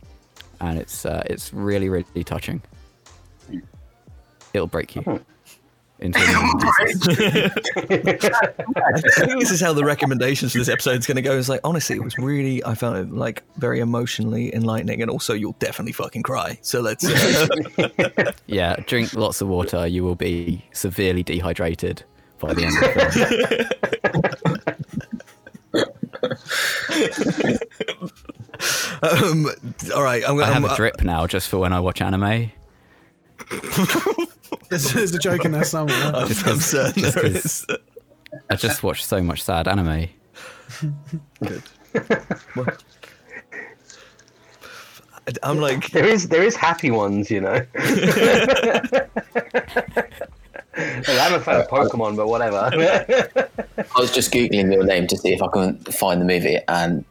[0.60, 2.62] and it's uh, it's really really touching.
[4.52, 5.24] It'll break you into
[6.04, 6.16] this
[9.50, 11.36] is how the recommendations for this episode is going to go.
[11.38, 15.32] It's like, honestly, it was really, I found it like very emotionally enlightening, and also
[15.34, 16.58] you'll definitely fucking cry.
[16.62, 17.04] So let's.
[17.06, 17.46] Uh,
[18.46, 19.86] Yeah, drink lots of water.
[19.86, 22.02] You will be severely dehydrated
[22.40, 23.74] by the end of the
[25.72, 25.84] film.
[29.02, 29.46] um,
[29.94, 30.72] all right, I'm I going have to.
[30.72, 32.50] a drip now just for when I watch anime.
[34.70, 35.96] There's, there's a joke in there somewhere.
[36.14, 37.66] I'm, Just I'm 'cause- certain just there 'cause- is.
[38.50, 40.08] I just watch so much sad anime.
[41.40, 41.62] Good.
[45.42, 47.54] I'm like, There is there is happy ones, you know.
[50.76, 52.56] I'm a fan of Pokemon, but whatever.
[53.78, 57.04] I was just googling your name to see if I can find the movie, and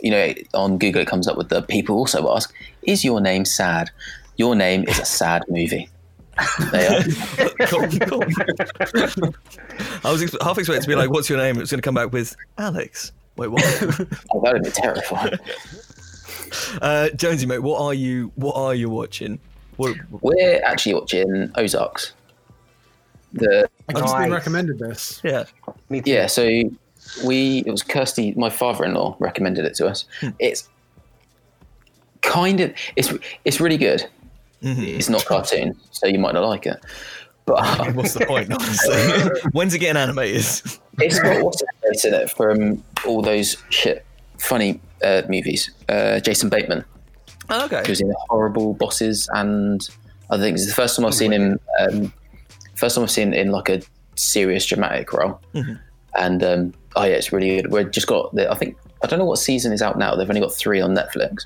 [0.00, 3.44] you know, on Google it comes up with the people also ask, "Is your name
[3.44, 3.90] sad?"
[4.36, 5.88] Your name is a sad movie.
[6.72, 7.02] They are.
[7.66, 8.24] cool, cool.
[10.04, 11.84] I was ex- half expecting to be like, "What's your name?" It was going to
[11.86, 13.12] come back with Alex.
[13.36, 13.62] Wait, what?
[14.32, 15.34] Oh, that would be terrifying.
[16.82, 18.32] uh, Jonesy, mate, what are you?
[18.36, 19.38] What are you watching?
[19.76, 22.12] What, We're actually watching Ozarks.
[23.32, 25.20] The I just been recommended this.
[25.24, 25.44] yeah,
[25.88, 26.10] Me too.
[26.10, 26.44] yeah, so
[27.24, 30.04] we it was Kirsty, my father-in-law, recommended it to us.
[30.38, 30.68] It's
[32.22, 33.12] kind of it's
[33.44, 34.06] it's really good.
[34.66, 36.82] It's not cartoon, so you might not like it.
[37.46, 37.58] But
[37.94, 38.52] what's the point?
[38.52, 40.44] Honestly, when's it getting animated?
[41.00, 41.62] it's got what's
[42.04, 44.04] in it from all those shit
[44.38, 45.70] funny uh, movies.
[45.88, 46.84] Uh, Jason Bateman,
[47.50, 47.82] Oh, okay.
[47.84, 49.86] who was in Horrible Bosses and
[50.30, 50.62] other things.
[50.62, 51.60] It's the first time I've seen him.
[51.78, 52.12] Um,
[52.76, 53.82] first time I've seen in like a
[54.16, 55.40] serious dramatic role.
[56.16, 57.70] And um, oh yeah, it's really good.
[57.72, 58.50] We've just got the.
[58.50, 60.14] I think I don't know what season is out now.
[60.14, 61.44] They've only got three on Netflix.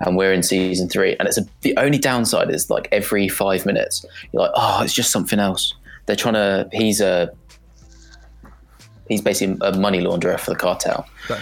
[0.00, 3.66] And we're in season three, and it's a, the only downside is like every five
[3.66, 5.74] minutes, you're like, oh, it's just something else.
[6.06, 6.68] They're trying to.
[6.72, 7.30] He's a.
[9.08, 11.40] He's basically a money launderer for the cartel, Right.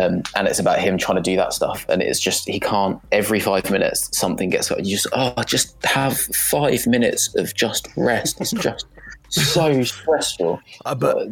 [0.00, 1.84] um, and it's about him trying to do that stuff.
[1.90, 3.00] And it's just he can't.
[3.12, 4.70] Every five minutes, something gets.
[4.70, 8.40] You just oh, just have five minutes of just rest.
[8.40, 8.86] It's just
[9.30, 10.60] so stressful.
[10.86, 11.28] Uh, but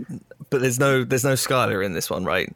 [0.51, 2.53] but there's no there's no Skylar in this one, right?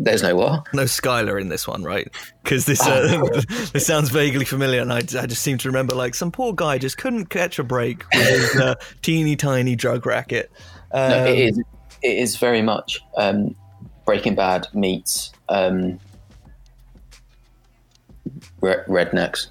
[0.00, 0.72] There's no what.
[0.72, 2.08] No Skylar in this one, right?
[2.44, 3.18] Because this uh,
[3.72, 6.78] this sounds vaguely familiar, and I, I just seem to remember like some poor guy
[6.78, 10.52] just couldn't catch a break with his uh, teeny tiny drug racket.
[10.92, 11.58] Um, No, it is.
[12.00, 13.56] It is very much um,
[14.06, 15.98] Breaking Bad meets um,
[18.60, 19.48] re- rednecks.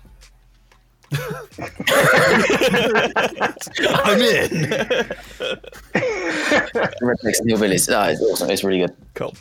[1.12, 1.20] I'm
[4.22, 4.50] in.
[7.02, 7.90] Rednecks and hillbillies.
[7.94, 8.50] Ah, it's awesome.
[8.50, 8.96] It's really good.
[9.14, 9.34] cool.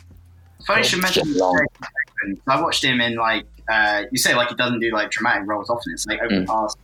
[0.67, 1.55] Funny you should mention Just long.
[1.57, 1.91] Jason
[2.25, 2.41] Bateman.
[2.47, 5.69] I watched him in like uh, you say like he doesn't do like dramatic roles
[5.69, 5.93] often.
[5.93, 6.47] It's like over the Mm.
[6.47, 6.77] past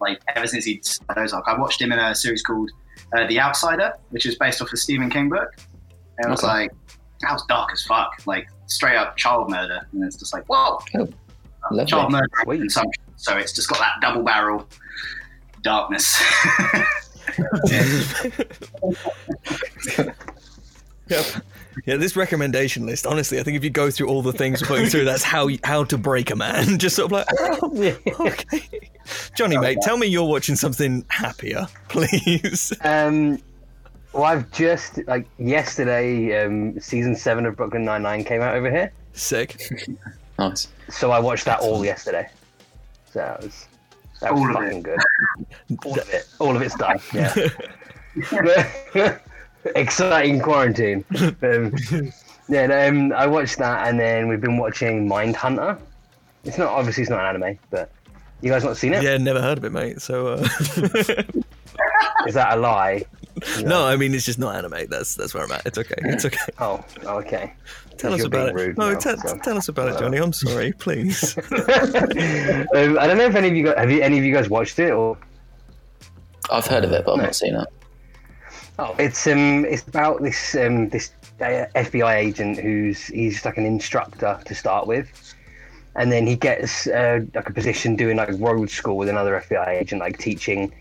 [0.00, 1.44] like ever since he started Ozark.
[1.48, 2.70] I watched him in a series called
[3.16, 5.48] uh, The Outsider, which is based off a Stephen King book.
[6.18, 6.70] And it was like
[7.22, 10.78] that was dark as fuck, like straight up child murder, and it's just like whoa,
[10.96, 11.08] Oh,
[11.70, 11.86] lovely.
[11.86, 13.02] child murder consumption.
[13.16, 14.68] So it's just got that double barrel
[15.62, 16.20] darkness.
[21.08, 21.24] Yep.
[21.84, 23.06] Yeah, this recommendation list.
[23.06, 25.48] Honestly, I think if you go through all the things we're putting through, that's how
[25.62, 26.78] how to break a man.
[26.78, 28.90] Just sort of like, oh, okay.
[29.36, 32.72] Johnny, mate, tell me you're watching something happier, please.
[32.82, 33.40] Um,
[34.12, 38.70] well, I've just like yesterday, um, season seven of Brooklyn Nine Nine came out over
[38.70, 39.60] here, Sick.
[40.38, 40.68] Nice.
[40.90, 42.28] so I watched that all yesterday.
[43.12, 43.68] So that was
[44.20, 44.82] that All was of fucking it.
[44.84, 44.98] good.
[45.86, 46.28] All of it.
[46.38, 46.98] All of it's done.
[47.12, 47.48] Yeah.
[49.74, 51.04] Exciting quarantine.
[51.42, 51.74] Um,
[52.48, 55.76] yeah, no, um, I watched that, and then we've been watching Mindhunter.
[56.44, 57.90] It's not obviously it's not an anime, but
[58.40, 59.02] you guys not seen it?
[59.02, 60.00] Yeah, never heard of it, mate.
[60.00, 60.48] So uh,
[62.36, 63.04] that a lie?
[63.64, 64.86] no, I mean it's just not anime.
[64.88, 65.66] That's that's where I'm at.
[65.66, 65.94] It's okay.
[66.04, 66.38] It's okay.
[66.58, 67.52] Oh, okay.
[67.98, 68.78] Tell us about it.
[68.78, 69.36] No, now, te- so.
[69.38, 70.18] tell us about it, Johnny.
[70.18, 71.36] I'm sorry, please.
[71.38, 71.48] um,
[72.98, 74.78] I don't know if any of you guys have you, any of you guys watched
[74.78, 75.18] it or
[76.50, 77.24] I've heard of it, but I've No.
[77.24, 77.66] not seen it.
[78.78, 81.10] Oh, it's um, it's about this um, this
[81.40, 85.34] uh, FBI agent who's he's like an instructor to start with,
[85.94, 89.68] and then he gets uh, like a position doing like road school with another FBI
[89.68, 90.72] agent, like teaching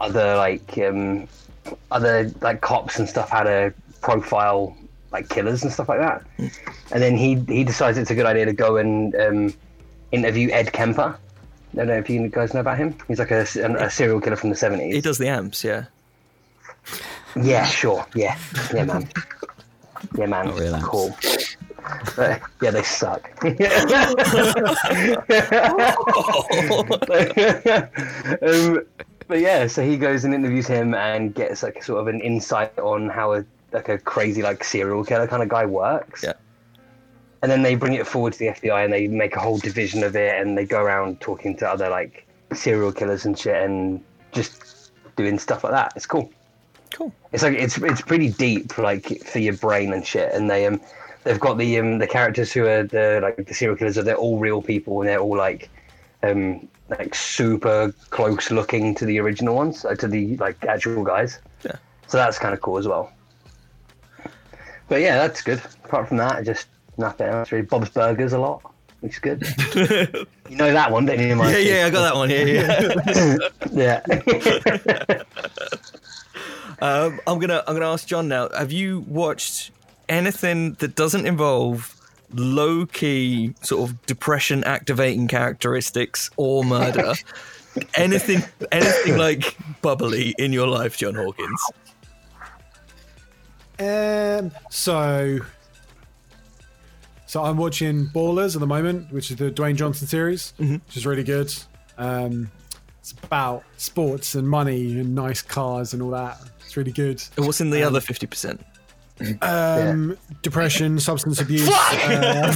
[0.00, 1.28] other like um,
[1.90, 4.74] other like cops and stuff how to profile
[5.12, 6.22] like killers and stuff like that.
[6.92, 9.54] And then he he decides it's a good idea to go and um,
[10.12, 11.18] interview Ed Kemper.
[11.72, 12.96] I don't know if you guys know about him.
[13.06, 14.94] He's like a, a serial killer from the seventies.
[14.94, 15.86] he does the amps, yeah.
[17.40, 18.06] Yeah, sure.
[18.14, 18.38] Yeah,
[18.72, 19.08] yeah, man.
[20.16, 20.46] Yeah, man.
[20.46, 20.88] Not real amps.
[20.88, 21.16] cool.
[22.16, 23.30] But, yeah, they suck.
[28.42, 28.86] um,
[29.26, 32.78] but yeah, so he goes and interviews him and gets like sort of an insight
[32.78, 36.22] on how a like a crazy like serial killer kind of guy works.
[36.22, 36.34] Yeah.
[37.42, 40.02] And then they bring it forward to the FBI and they make a whole division
[40.04, 44.02] of it and they go around talking to other like serial killers and shit and
[44.32, 45.92] just doing stuff like that.
[45.96, 46.32] It's cool
[46.94, 47.12] Cool.
[47.32, 50.80] it's like it's it's pretty deep like for your brain and shit and they um
[51.24, 54.14] they've got the um the characters who are the like the serial killers are they're
[54.16, 55.70] all real people and they're all like
[56.22, 61.40] um like super close looking to the original ones uh, to the like actual guys
[61.64, 61.72] Yeah.
[62.06, 63.10] so that's kind of cool as well
[64.88, 68.62] but yeah that's good apart from that just nothing else really bob's burgers a lot
[69.00, 69.42] which is good
[70.48, 72.30] you know that one don't you Yeah, yeah, I got that one.
[72.30, 73.40] Yeah,
[73.72, 74.00] yeah.
[74.06, 75.22] yeah
[76.84, 78.50] um, I'm gonna I'm gonna ask John now.
[78.50, 79.70] Have you watched
[80.06, 81.96] anything that doesn't involve
[82.34, 87.14] low key sort of depression activating characteristics or murder?
[87.94, 91.62] anything anything like bubbly in your life, John Hawkins?
[93.78, 95.38] Um, so,
[97.24, 101.06] so I'm watching Ballers at the moment, which is the Dwayne Johnson series, which is
[101.06, 101.50] really good.
[101.96, 102.50] Um,
[103.00, 106.38] it's about sports and money and nice cars and all that.
[106.74, 107.22] It's really good.
[107.36, 108.60] What's in the other fifty percent?
[109.42, 111.68] Um, Depression, substance abuse.
[111.70, 112.52] uh,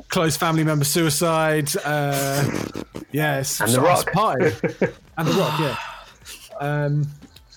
[0.08, 1.68] close family member suicide.
[1.84, 2.48] Uh,
[3.10, 4.02] yes, And The so Rock.
[4.06, 4.44] it's Party.
[5.18, 5.58] and the Rock.
[5.60, 5.76] Yeah.
[6.60, 7.08] Um,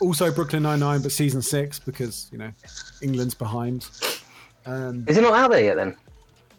[0.02, 2.52] also Brooklyn Nine Nine, but season six because you know
[3.04, 3.88] England's behind.
[4.66, 5.96] Um, is it not out there yet then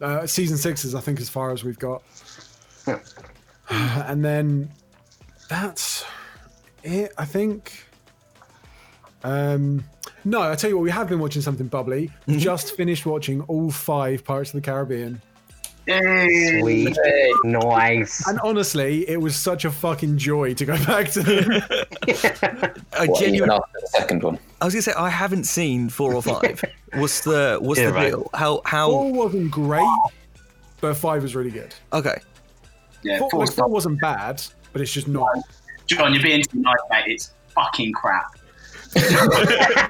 [0.01, 2.03] uh, season six is, I think, as far as we've got.
[2.87, 2.99] Yeah.
[3.69, 4.69] And then
[5.49, 6.05] that's
[6.83, 7.83] it, I think.
[9.23, 9.83] Um,
[10.23, 12.11] no, I tell you what, we have been watching something bubbly.
[12.27, 15.21] We Just finished watching all five Pirates of the Caribbean.
[15.87, 16.97] Sweet
[17.43, 21.51] nice And honestly, it was such a fucking joy to go back to them.
[22.97, 24.39] I What, genuinely, after the second one.
[24.61, 26.63] I was gonna say I haven't seen four or five.
[26.95, 28.07] What's the what's Yeah, the right.
[28.09, 28.29] deal?
[28.33, 29.03] How Four how?
[29.09, 29.85] wasn't great,
[30.81, 31.75] but five was really good.
[31.93, 32.17] Okay,
[33.03, 34.41] Yeah, Four, four's four wasn't bad,
[34.75, 35.29] but it's just not.
[35.87, 37.05] John, you're being too nice, mate.
[37.07, 38.25] It's fucking crap.
[38.97, 39.87] I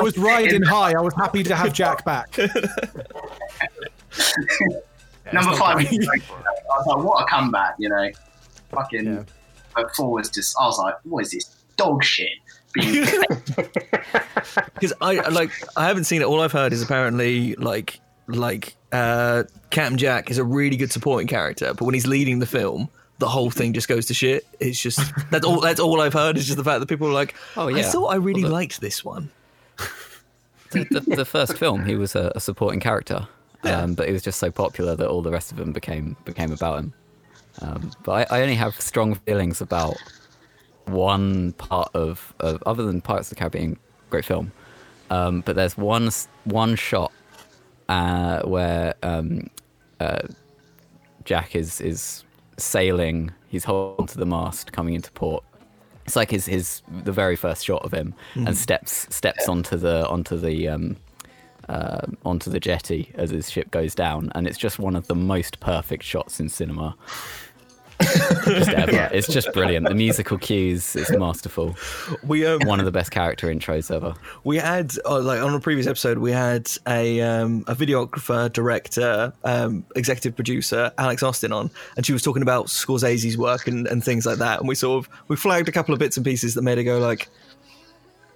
[0.00, 0.92] was riding high.
[0.92, 2.38] I was happy to have Jack back.
[5.32, 5.92] Number five, great.
[5.92, 6.20] I
[6.78, 8.10] was like, what a comeback, you know.
[8.70, 9.24] Fucking, Yeah.
[9.74, 11.46] but four was just, I was like, what is this
[11.76, 12.30] dog shit?
[12.74, 13.24] Because
[15.00, 16.26] I like I haven't seen it.
[16.26, 21.26] All I've heard is apparently like like uh, Captain Jack is a really good supporting
[21.26, 22.88] character, but when he's leading the film.
[23.20, 24.46] The whole thing just goes to shit.
[24.58, 24.98] It's just
[25.30, 25.60] that's all.
[25.60, 26.36] That's all I've heard.
[26.36, 28.50] Is just the fact that people are like, Oh, yeah, I thought I really Well,
[28.50, 29.30] the- liked this one."
[30.72, 33.26] the, the, the first film, he was a, a supporting character,
[33.64, 36.52] um, but he was just so popular that all the rest of them became became
[36.52, 36.92] about him.
[37.62, 39.96] Um, but I, I only have strong feelings about
[40.86, 44.52] one part of, of other than Pirates of the Caribbean, great film.
[45.10, 46.08] Um, but there's one
[46.44, 47.12] one shot
[47.88, 49.50] uh, where um,
[49.98, 50.20] uh,
[51.24, 52.24] Jack is is
[52.62, 53.32] sailing.
[53.48, 55.44] He's holding to the mast, coming into port.
[56.06, 60.08] It's like his his the very first shot of him, and steps steps onto the
[60.08, 60.96] onto the um,
[61.68, 65.14] uh, onto the jetty as his ship goes down, and it's just one of the
[65.14, 66.96] most perfect shots in cinema.
[68.00, 68.92] Just ever.
[68.92, 69.08] Yeah.
[69.12, 69.88] It's just brilliant.
[69.88, 71.76] The musical cues is masterful.
[72.22, 74.14] We um, One of the best character intros ever.
[74.44, 79.32] we had uh, like on a previous episode we had a um, a videographer, director,
[79.44, 84.04] um, executive producer Alex Austin on, and she was talking about Scorsese's work and, and
[84.04, 84.60] things like that.
[84.60, 86.84] And we sort of we flagged a couple of bits and pieces that made her
[86.84, 87.28] go like.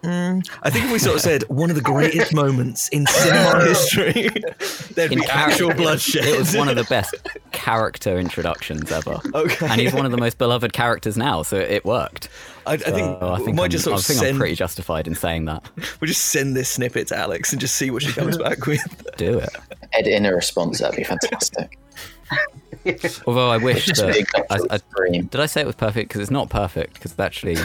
[0.04, 3.64] "Mm." I think if we sort of said one of the greatest moments in cinema
[3.64, 4.28] history,
[4.94, 6.24] there'd In be actual bloodshed.
[6.24, 7.14] It was one of the best
[7.52, 9.20] character introductions ever.
[9.34, 9.66] Okay.
[9.66, 12.28] And he's one of the most beloved characters now, so it worked.
[12.66, 14.38] I, I think, So I think, might I'm, just sort I of think send I'm
[14.38, 15.62] pretty justified in saying that.
[16.00, 18.80] we'll just send this snippet to Alex and just see what she comes back with.
[19.16, 19.50] Do it.
[19.92, 20.78] Edit in a response.
[20.80, 21.78] That'd be fantastic.
[23.26, 26.08] Although I wish that I, I, did I say it was perfect?
[26.08, 26.94] Because it's not perfect.
[26.94, 27.56] Because actually,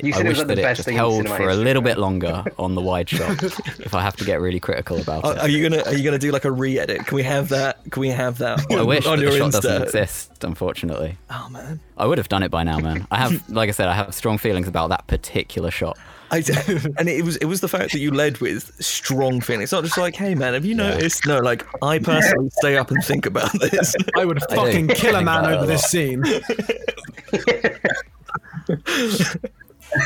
[0.00, 1.50] You I said it wish was like that the it best just thing held for
[1.50, 3.42] a little bit longer on the wide shot.
[3.80, 6.02] if I have to get really critical about Are, it, are you gonna Are you
[6.02, 7.06] gonna do like a re-edit?
[7.06, 7.78] Can we have that?
[7.90, 8.60] Can we have that?
[8.70, 9.62] On, I wish on that your the shot Insta?
[9.62, 10.44] doesn't exist.
[10.44, 13.06] Unfortunately, Oh man, I would have done it by now, man.
[13.10, 15.98] I have, like I said, I have strong feelings about that particular shot.
[16.30, 16.38] I,
[16.98, 19.64] and it was it was the fact that you led with strong feelings.
[19.64, 21.26] It's not just like, hey man, have you noticed?
[21.26, 23.94] No, like I personally stay up and think about this.
[24.16, 24.56] I would I do.
[24.56, 26.24] fucking kill a man over a this scene.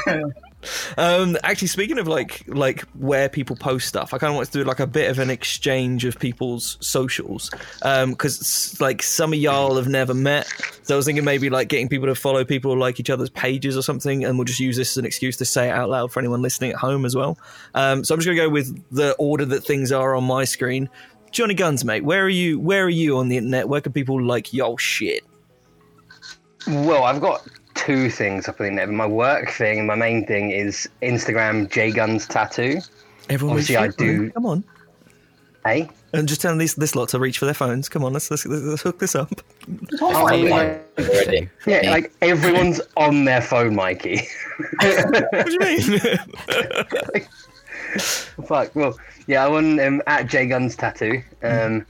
[0.97, 4.59] Um, actually, speaking of like like where people post stuff, I kind of want to
[4.59, 9.77] do like a bit of an exchange of people's socials because like some of y'all
[9.77, 10.47] have never met.
[10.83, 13.77] So I was thinking maybe like getting people to follow people like each other's pages
[13.77, 16.13] or something, and we'll just use this as an excuse to say it out loud
[16.13, 17.39] for anyone listening at home as well.
[17.75, 20.89] Um, so I'm just gonna go with the order that things are on my screen.
[21.31, 22.59] Johnny Guns, mate, where are you?
[22.59, 23.69] Where are you on the internet?
[23.69, 25.25] Where can people like yo shit?
[26.67, 27.47] Well, I've got
[27.87, 28.93] two things up on the internet.
[28.95, 32.81] My work thing and my main thing is Instagram J Guns Tattoo.
[33.31, 34.65] Everyone, Obviously, I for it, do- Come on.
[35.65, 37.89] Hey, And just telling these this lot to reach for their phones.
[37.89, 39.41] Come on, let's let's, let's hook this up.
[40.01, 40.79] Oh, yeah.
[41.67, 44.23] yeah, like everyone's on their phone, Mikey.
[44.81, 46.01] What do you mean?
[48.47, 48.75] Fuck.
[48.75, 51.23] Well, yeah, I won um, at J Guns Tattoo.
[51.43, 51.85] Um,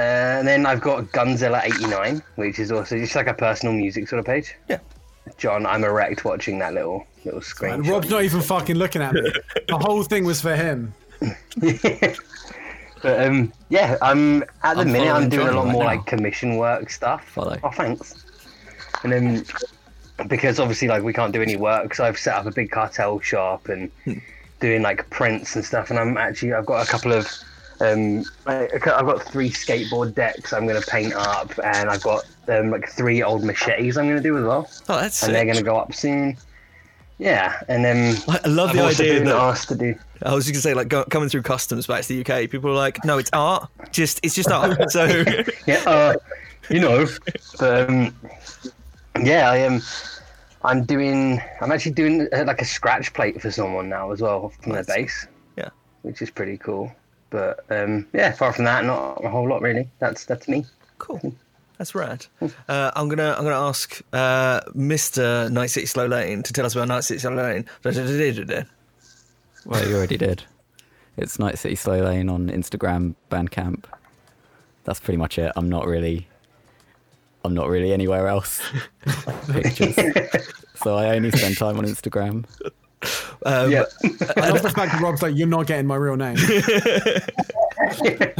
[0.00, 4.26] and then I've got Gunzilla89, which is also just like a personal music sort of
[4.26, 4.54] page.
[4.68, 4.78] Yeah.
[5.38, 7.74] John, I'm erect watching that little little screen.
[7.74, 9.32] And Rob's not even fucking looking at me.
[9.68, 10.94] The whole thing was for him.
[13.02, 15.82] But um, yeah, I'm at the I'm minute I'm following doing a lot right more
[15.84, 15.88] now.
[15.88, 17.26] like commission work stuff.
[17.30, 17.56] Follow.
[17.64, 18.26] Oh, thanks.
[19.02, 19.44] And then
[20.28, 23.18] because obviously like we can't do any work, so I've set up a big cartel
[23.20, 24.18] shop and Hmm.
[24.60, 25.88] doing like prints and stuff.
[25.88, 27.26] And I'm actually I've got a couple of
[27.80, 32.24] um, I- I've got three skateboard decks I'm going to paint up, and I've got
[32.48, 35.44] um, like three old machetes I'm going to do as well, Oh, that's and they're
[35.44, 36.36] going to go up soon.
[37.18, 39.94] Yeah, and then I love I've the idea that asked to do.
[40.22, 42.48] I was just gonna say like go, coming through customs back to the UK.
[42.48, 43.68] People are like, no, it's art.
[43.90, 44.78] Just it's just art.
[44.90, 45.04] So
[45.66, 46.14] yeah, uh,
[46.70, 47.06] you know,
[47.58, 48.14] but um,
[49.22, 49.82] yeah, I am.
[50.64, 51.42] I'm doing.
[51.60, 54.84] I'm actually doing uh, like a scratch plate for someone now as well from their
[54.84, 55.26] base.
[55.58, 55.68] Yeah.
[56.00, 56.90] which is pretty cool.
[57.30, 59.88] But um, yeah, apart from that, not a whole lot really.
[59.98, 60.66] That's that's me.
[60.98, 61.34] cool.
[61.78, 62.26] That's rad.
[62.68, 65.50] Uh, I'm gonna I'm gonna ask uh, Mr.
[65.50, 67.64] Night City Slow Lane to tell us about Night City Slow Lane.
[69.64, 70.42] Well, you already did.
[71.16, 73.84] It's Night City Slow Lane on Instagram, Bandcamp.
[74.84, 75.52] That's pretty much it.
[75.56, 76.26] I'm not really.
[77.44, 78.60] I'm not really anywhere else.
[79.50, 79.94] Pictures.
[80.74, 82.44] so I only spend time on Instagram.
[83.44, 83.84] Um, Yeah,
[84.36, 86.36] I love the fact that Rob's like, you're not getting my real name.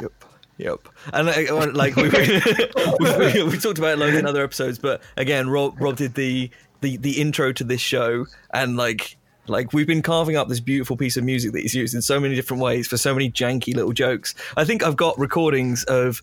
[0.00, 0.12] Yep.
[0.58, 0.88] Yep.
[1.12, 5.48] And uh, like we, we, we talked about it loads in other episodes, but again,
[5.50, 6.50] Rob Rob did the
[6.80, 9.16] the the intro to this show, and like
[9.48, 12.20] like we've been carving up this beautiful piece of music that he's used in so
[12.20, 14.34] many different ways for so many janky little jokes.
[14.56, 16.22] I think I've got recordings of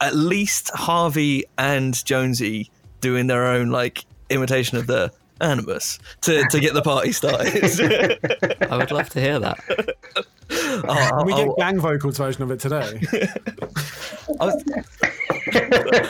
[0.00, 2.70] at least Harvey and Jonesy
[3.00, 8.18] doing their own like imitation of the animus to to get the party started.
[8.70, 9.58] I would love to hear that.
[10.52, 13.00] Oh, Can we I'll- get gang vocals version of it today?
[14.40, 14.64] I was,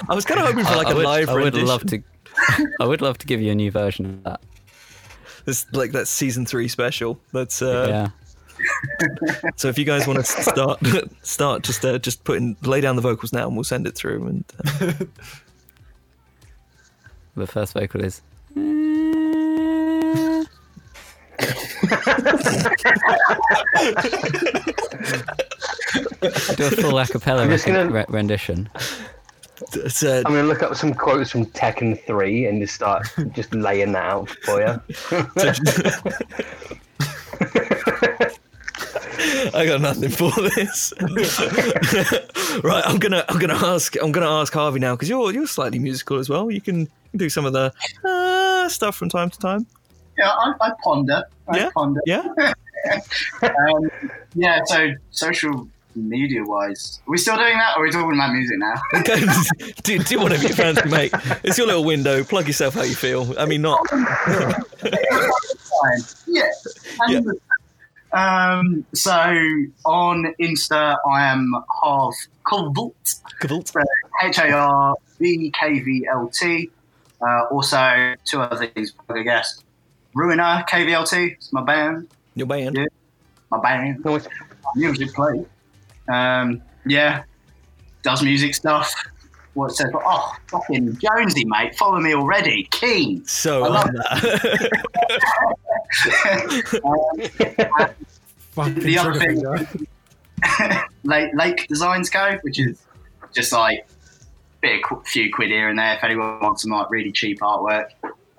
[0.09, 1.67] I was kind of hoping for like I a would, live I would rendition.
[1.69, 2.03] love to.
[2.81, 4.41] I would love to give you a new version of that.
[5.45, 7.21] This like that season three special.
[7.33, 8.09] That's uh, yeah.
[9.57, 9.69] so.
[9.69, 10.81] If you guys want to start,
[11.23, 14.27] start just uh, just putting lay down the vocals now, and we'll send it through.
[14.27, 14.45] And
[14.81, 14.93] uh,
[17.37, 18.23] The first vocal is.
[26.57, 28.69] Do a full a cappella I'm gonna- re- rendition.
[29.75, 33.55] it's, uh, I'm gonna look up some quotes from Tekken 3 and just start just
[33.55, 34.81] laying that out for you.
[39.53, 40.93] I got nothing for this.
[42.65, 45.79] Right, I'm gonna I'm gonna ask I'm gonna ask Harvey now because you're you're slightly
[45.79, 46.51] musical as well.
[46.51, 47.73] You can do some of the
[48.05, 49.67] uh, stuff from time to time.
[50.19, 51.25] Yeah, I, I ponder.
[51.49, 51.71] I Yeah?
[51.75, 52.01] ponder.
[52.07, 52.27] Yeah.
[53.43, 53.91] Um,
[54.35, 58.33] yeah, so social media wise, are we still doing that or are we talking about
[58.33, 58.73] music now?
[59.01, 59.21] Okay,
[59.83, 61.13] do, do whatever you fancy, mate.
[61.45, 62.25] It's your little window.
[62.25, 63.39] Plug yourself how you feel.
[63.39, 63.81] I mean, not.
[66.27, 66.49] Yeah.
[67.01, 67.27] And,
[68.13, 69.13] Um, so
[69.85, 71.53] on Insta, I am
[71.83, 72.15] Harv
[72.47, 73.73] Kovult, Kavult.
[74.25, 76.71] H A R V K V L T.
[77.27, 79.63] Uh, also, two other things, I guess.
[80.15, 82.77] Ruiner KVLT, it's my band, Your band.
[82.77, 82.87] Yeah.
[83.51, 84.05] my band.
[84.05, 84.27] Nice.
[84.75, 85.45] music play.
[86.09, 87.23] Um, yeah,
[88.03, 88.93] does music stuff.
[89.55, 92.65] What it says, oh, fucking Jonesy, mate, follow me already.
[92.71, 93.25] Keen.
[93.27, 94.81] So I love that.
[96.85, 99.69] Um, The other thing- finger.
[101.05, 102.81] Lake, Lake Designs Co., which is
[103.33, 104.00] just like a
[104.61, 107.41] bit of qu- few quid here and there if anyone wants some like really cheap
[107.41, 107.89] artwork.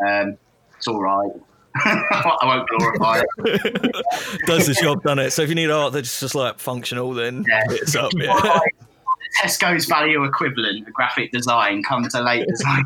[0.05, 0.38] Um,
[0.78, 1.32] it's all right.
[1.76, 3.95] I won't glorify it.
[4.45, 5.32] Does the job, done it.
[5.32, 7.63] So if you need art that's just like functional, then Yeah.
[7.69, 8.11] it's up.
[8.15, 8.59] Yeah.
[9.41, 12.84] Tesco's value equivalent, the graphic design, come to Lake Design.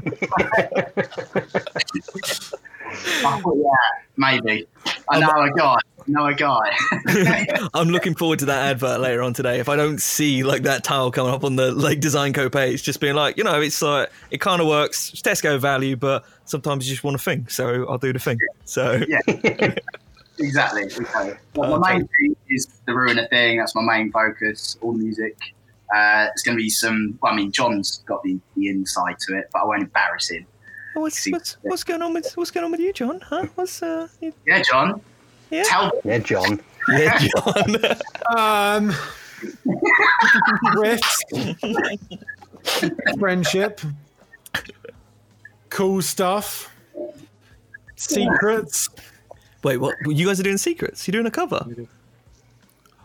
[2.91, 3.71] Thought, yeah,
[4.17, 4.67] maybe.
[5.09, 5.77] I know a guy.
[6.07, 6.71] Know a guy.
[7.73, 9.59] I'm looking forward to that advert later on today.
[9.59, 12.83] If I don't see like that tile coming up on the like design co page,
[12.83, 15.11] just being like, you know, it's like it kind of works.
[15.11, 18.37] It's Tesco value, but sometimes you just want a thing, so I'll do the thing.
[18.65, 19.19] So Yeah.
[20.39, 20.83] exactly.
[20.83, 21.33] exactly.
[21.53, 23.57] But my main thing is the Ruiner thing.
[23.57, 24.77] That's my main focus.
[24.81, 25.37] All the music.
[25.95, 27.17] Uh, it's going to be some.
[27.21, 30.45] Well, I mean, John's got the, the inside to it, but I won't embarrass him.
[30.93, 33.21] what's, what's what's going on with what's going on with you, John?
[33.21, 33.47] Huh?
[33.55, 34.07] What's uh?
[34.19, 35.01] you- Yeah, John.
[35.49, 35.63] Yeah.
[35.63, 36.59] Tell Yeah, John.
[36.89, 37.75] Yeah, John.
[38.37, 38.93] Um,
[40.75, 41.21] risk,
[43.19, 43.81] friendship,
[45.69, 46.73] cool stuff,
[47.95, 48.89] secrets.
[49.63, 49.95] Wait, what?
[50.05, 51.07] You guys are doing secrets?
[51.07, 51.65] You're doing a cover?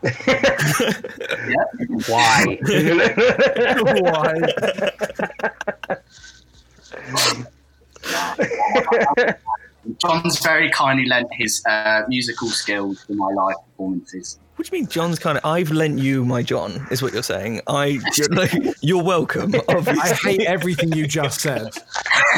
[2.07, 2.59] Why?
[4.01, 4.35] Why?
[9.97, 14.39] John's very kindly lent his uh, musical skills for my live performances.
[14.55, 15.45] What do you mean, John's kind of?
[15.45, 17.61] I've lent you my John, is what you're saying.
[17.67, 19.55] I, you're, like, you're welcome.
[19.67, 20.01] Obviously.
[20.01, 21.71] I hate everything you just said.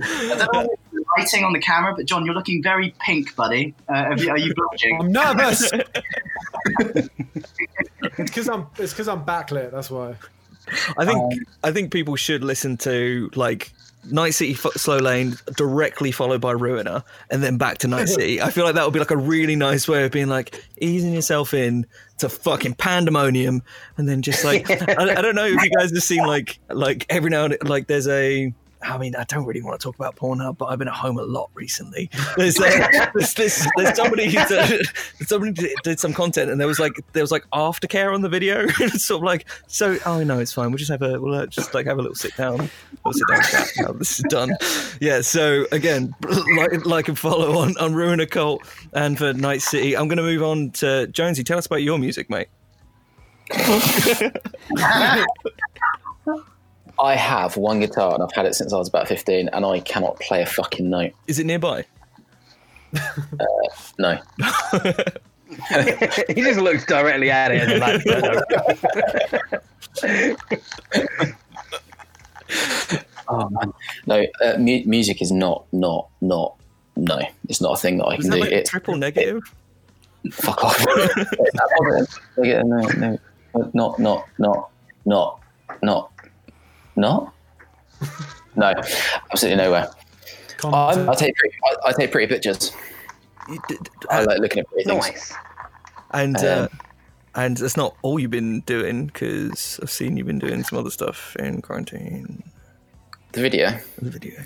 [0.00, 3.74] I don't know the lighting on the camera, but John, you're looking very pink, buddy.
[3.88, 5.00] Uh, have you, are you blushing?
[5.00, 5.70] I'm nervous.
[6.80, 7.10] it's
[8.16, 8.66] because I'm.
[8.78, 9.70] It's because I'm backlit.
[9.70, 10.14] That's why.
[10.96, 11.30] I think um,
[11.64, 13.72] I think people should listen to like
[14.10, 18.40] Night City Slow Lane directly followed by Ruiner and then back to Night City.
[18.40, 21.12] I feel like that would be like a really nice way of being like easing
[21.12, 21.86] yourself in
[22.18, 23.62] to fucking pandemonium
[23.96, 27.06] and then just like I, I don't know if you guys have seen like like
[27.08, 28.52] every now and like there's a
[28.82, 31.18] I mean, I don't really want to talk about Pornhub, but I've been at home
[31.18, 32.10] a lot recently.
[32.36, 34.86] There's, uh, there's, there's, there's somebody who did,
[35.26, 38.28] somebody did, did some content, and there was like there was like aftercare on the
[38.28, 38.66] video.
[38.80, 40.70] it's sort of like, so oh no, it's fine.
[40.70, 42.70] We'll just have a we'll uh, just like have a little sit down.
[43.04, 43.42] We'll sit down.
[43.42, 43.68] chat.
[43.78, 44.52] Now this is done.
[45.00, 45.20] Yeah.
[45.22, 46.14] So again,
[46.56, 48.60] like like and follow on on Ruiner KVLT
[48.92, 49.96] and for Night City.
[49.96, 51.44] I'm going to move on to Jonesy.
[51.44, 52.48] Tell us about your music, mate.
[57.00, 59.80] I have one guitar and I've had it since I was about 15 and I
[59.80, 61.12] cannot play a fucking note.
[61.26, 61.84] Is it nearby?
[63.98, 64.18] No.
[66.28, 68.02] he just looks directly at it and like,
[73.30, 73.72] Oh, man.
[74.06, 76.54] No, uh, mu- music is not, not, not,
[76.96, 77.20] no.
[77.48, 78.42] It's not a thing that I Was can that do.
[78.42, 79.42] like It's triple negative?
[80.32, 80.84] fuck off.
[82.42, 83.18] Yeah, no, no,
[83.74, 84.70] not, not, not,
[85.04, 85.40] not,
[85.82, 86.10] not,
[86.98, 87.32] not.
[88.56, 88.72] No,
[89.30, 89.88] absolutely nowhere.
[90.64, 92.72] I, I take pretty, I, I take pretty pictures.
[93.48, 95.04] You d- d- I like looking at pretty things.
[95.06, 95.32] nice.
[96.10, 96.78] And uh, Um,
[97.34, 100.90] and that's not all you've been doing because I've seen you've been doing some other
[100.90, 102.42] stuff in quarantine
[103.32, 103.78] The video.
[104.02, 104.40] the video.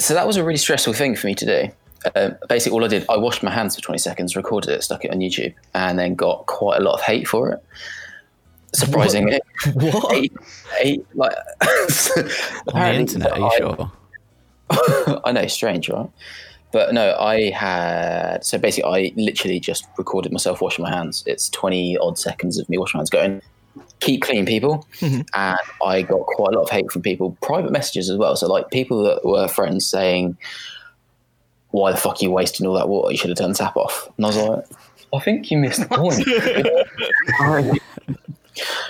[0.00, 1.68] So that was a really stressful thing for me to do.
[2.16, 5.04] Um, basically, all I did, I washed my hands for 20 seconds, recorded it, stuck
[5.04, 7.64] it on YouTube, and then got quite a lot of hate for it.
[8.74, 9.40] Surprisingly,
[9.74, 10.12] What?
[10.14, 10.32] hate,
[10.80, 11.34] hate, like
[12.74, 13.92] On the internet, are you I- sure?
[15.24, 16.08] I know, strange, right?
[16.72, 21.22] But no, I had so basically, I literally just recorded myself washing my hands.
[21.26, 23.42] It's twenty odd seconds of me washing my hands, going,
[24.00, 25.26] "Keep clean, people." Mhm.
[25.34, 28.36] And I got quite a lot of hate from people, private messages as well.
[28.36, 30.38] So like people that were friends saying,
[31.72, 33.10] "Why the fuck are you wasting all that water?
[33.10, 34.64] You should have turned the tap off." And I was like,
[35.14, 36.24] I think you missed the point.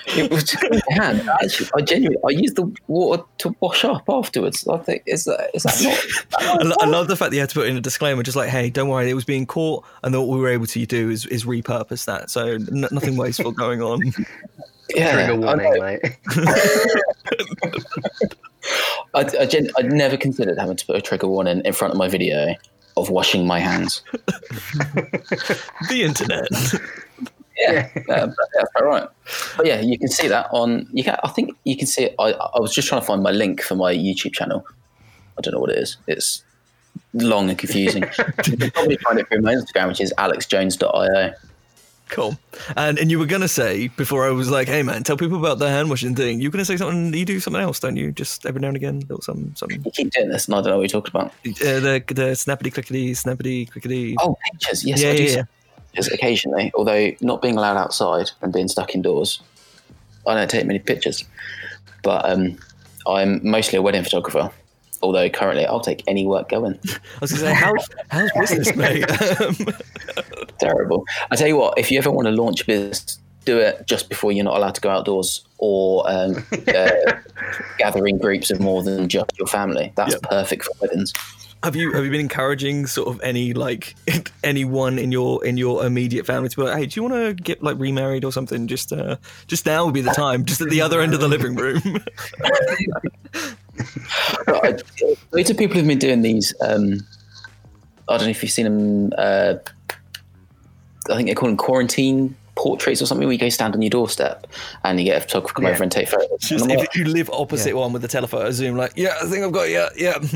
[0.08, 1.28] it was just my hand.
[1.42, 4.66] Actually, I genuinely, I used the water to wash up afterwards.
[4.66, 6.40] I think is that is that not?
[6.60, 8.36] I, lo- I love the fact that you had to put in a disclaimer, just
[8.36, 10.86] like, "Hey, don't worry, it was being caught," and then what we were able to
[10.86, 14.00] do is, is repurpose that, so n- nothing wasteful going on.
[14.94, 15.80] Yeah, Trigger warning, know.
[15.80, 16.18] mate.
[19.14, 21.98] I, I, gen- I never considered having to put a trigger warning in front of
[21.98, 22.54] my video
[22.96, 24.02] of washing my hands.
[25.88, 26.48] the internet.
[27.62, 29.08] Yeah, but that's all right.
[29.56, 30.88] But yeah, you can see that on.
[30.92, 31.16] You can.
[31.22, 32.14] I think you can see it.
[32.18, 34.64] I, I was just trying to find my link for my YouTube channel.
[35.38, 35.96] I don't know what it is.
[36.06, 36.42] It's
[37.14, 38.02] long and confusing.
[38.46, 41.34] you can probably find it through my Instagram, which is alexjones.io.
[42.08, 42.36] Cool.
[42.76, 45.58] And and you were gonna say before I was like, "Hey man, tell people about
[45.58, 47.14] the hand washing thing." You were gonna say something.
[47.14, 48.12] You do something else, don't you?
[48.12, 49.82] Just every now and again, little something, something.
[49.82, 51.32] You keep doing this, and I don't know what you're talking about.
[51.46, 54.14] Uh, the the snappity clickety, snappity clickety.
[54.20, 54.84] Oh, pictures.
[54.84, 55.44] Yes, Yeah, I do yeah, see yeah.
[55.92, 56.72] Pictures occasionally.
[56.74, 59.40] Although not being allowed outside and being stuck indoors,
[60.26, 61.24] I don't take many pictures.
[62.02, 62.58] But um,
[63.06, 64.50] I'm mostly a wedding photographer.
[65.02, 66.78] Although currently, I'll take any work going.
[66.84, 67.74] I was gonna say, how
[68.10, 69.04] how's business, mate?
[70.60, 71.04] Terrible.
[71.30, 74.08] I tell you what, if you ever want to launch a business, do it just
[74.08, 76.88] before you're not allowed to go outdoors or um, uh,
[77.78, 79.92] gathering groups of more than just your family.
[79.96, 80.22] That's Yep.
[80.22, 81.12] perfect for weddings.
[81.64, 83.94] Have you have you been encouraging sort of any like
[84.44, 87.34] anyone in your in your immediate family to be like, hey, do you want to
[87.34, 88.66] get like remarried or something?
[88.66, 90.44] Just uh, just now would be the time.
[90.44, 91.80] Just at the other end of the living room.
[95.32, 96.54] Loads of people have been doing these.
[96.60, 97.06] Um,
[98.08, 99.12] I don't know if you've seen them.
[99.16, 99.54] Uh,
[101.10, 103.26] I think they call them quarantine portraits or something.
[103.26, 104.46] Where you go stand on your doorstep
[104.84, 105.70] and you get a photographer come Yeah.
[105.70, 106.28] over and take photos.
[106.40, 109.26] Just I'm like, if you live opposite one with the telephoto zoom, like, yeah, I
[109.26, 110.18] think I've got yeah, yeah.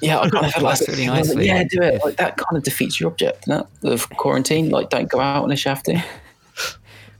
[0.00, 1.46] yeah, I kind of feel like That's really I like, nicely.
[1.46, 2.04] Yeah, do it.
[2.04, 3.46] Like that kind of defeats your object.
[3.46, 4.70] No, of quarantine.
[4.70, 6.02] Like, don't go out unless you have to.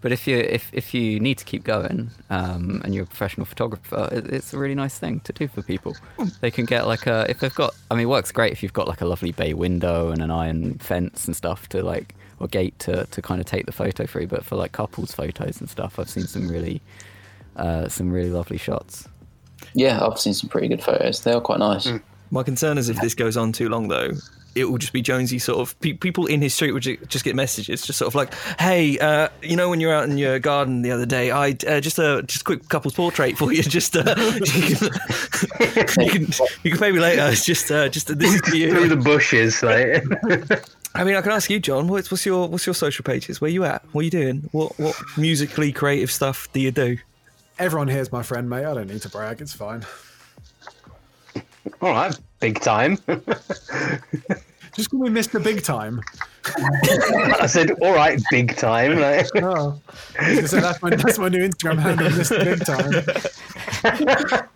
[0.05, 3.47] But if you if, if you need to keep going um, and you're a professional
[3.47, 5.97] photographer, it, it's a really nice thing to do for people.
[6.43, 7.75] They can get like a if they've got.
[7.91, 10.31] I mean, it works great if you've got like a lovely bay window and an
[10.31, 14.05] iron fence and stuff to like or gate to, to kind of take the photo
[14.05, 14.27] through.
[14.27, 16.83] But for like couples photos and stuff, I've seen some really
[17.57, 19.09] uh, some really lovely shots.
[19.73, 21.23] Yeah, I've seen some pretty good photos.
[21.23, 21.89] They are quite nice.
[22.31, 24.11] My concern is if this goes on too long, though,
[24.55, 27.25] it will just be Jonesy sort of pe- people in his street would ju- just
[27.25, 30.39] get messages, just sort of like, "Hey, uh, you know, when you're out in your
[30.39, 33.63] garden the other day, I uh, just a just quick couple's portrait for you.
[33.75, 36.27] Just uh, you, can, you can
[36.63, 37.27] you can pay me later.
[37.27, 40.05] It's just uh, just this is for Through the bushes, like.
[40.95, 41.89] I mean, I can ask you, John.
[41.89, 43.41] What's what's your what's your social pages?
[43.41, 43.85] Where you at?
[43.93, 44.49] What are you doing?
[44.53, 46.99] What what musically creative stuff do you do?
[47.59, 48.65] Everyone here's my friend, mate.
[48.65, 49.41] I don't need to brag.
[49.41, 49.85] It's fine.
[51.81, 52.99] All right, big time.
[54.75, 55.43] Just call me Mr.
[55.43, 56.01] Big Time.
[57.41, 58.99] I said, all right, big time.
[58.99, 59.81] Like, Oh,
[60.19, 62.45] I was gonna say, that's my that's my new Instagram handle, Mr.
[62.45, 64.49] Big Time.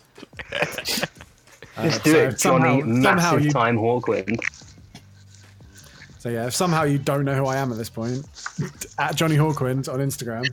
[1.89, 2.81] just do so it, Johnny.
[2.81, 4.39] somehow- massive somehow you- time Hawkwind.
[6.19, 8.25] So yeah, if somehow you don't know who I am at this point,
[8.97, 10.45] at Johnny Hawkwind on Instagram.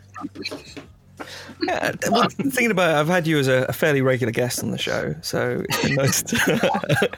[1.63, 4.71] Yeah, well, thinking about it, I've had you as a, a fairly regular guest on
[4.71, 6.23] the show, so it's been nice.
[6.23, 7.11] To,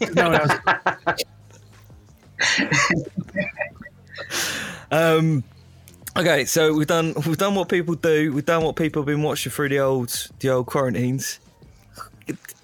[0.14, 1.24] No one else.
[4.90, 5.44] um,
[6.16, 8.32] okay, so we've done we've done what people do.
[8.32, 11.40] We've done what people have been watching through the old the old quarantines.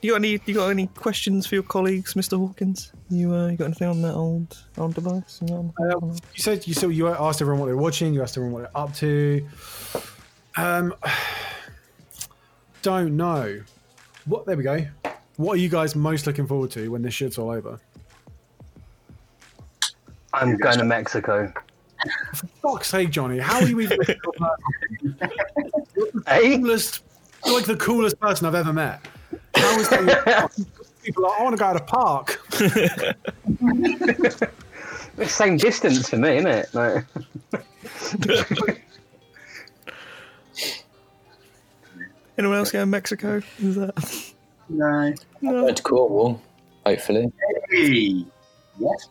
[0.03, 2.37] You got any you got any questions for your colleagues, Mr.
[2.37, 2.93] Hawkins?
[3.09, 5.41] You uh, you got anything on that old old device?
[5.47, 8.13] You Um, you said you said you asked everyone what they're watching.
[8.13, 9.49] You asked everyone what they're up to.
[10.57, 10.95] Um,
[12.83, 13.61] don't know.
[14.27, 14.47] What?
[14.47, 14.87] There we go.
[15.37, 17.81] What are you guys most looking forward to when this shit's all over?
[20.33, 21.53] I'm going to Mexico.
[22.63, 23.39] Fuck's sake, Johnny!
[23.39, 23.99] How are you even?
[26.27, 26.59] Hey?
[26.59, 27.03] coolest,
[27.45, 29.01] you're like the coolest person I've ever met.
[29.55, 30.53] How is that?
[31.03, 32.41] People are like, I want to go to a park.
[35.17, 36.75] It's the same distance for me, isn't it?
[36.75, 37.05] Like,
[42.37, 43.41] Anyone else going to Mexico?
[43.59, 44.33] Is that
[44.69, 45.15] No.
[45.41, 45.53] No.
[45.53, 46.43] Going to Cornwall,
[46.85, 47.33] hopefully.
[47.71, 48.27] Hey.
[48.79, 49.09] Yes.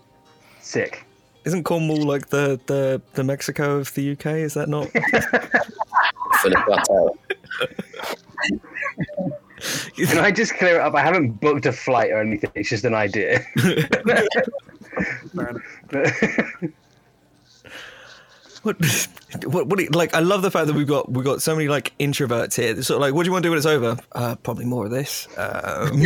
[0.59, 1.05] sick.
[1.45, 4.25] isn't Cornwall like the, the, the Mexico of the UK?
[4.25, 4.89] Is that not?
[6.41, 7.17] Full of plateau.
[9.95, 10.95] Can I just clear it up?
[10.95, 12.51] I haven't booked a flight or anything.
[12.55, 13.45] It's just an idea.
[19.33, 20.13] What, what, what you- like?
[20.13, 22.73] I love the fact that we've got we've got so many like introverts here.
[22.73, 23.97] They're sort of like, what do you want to do when it's over?
[24.13, 25.27] Uh, probably more of this.
[25.37, 26.01] Um,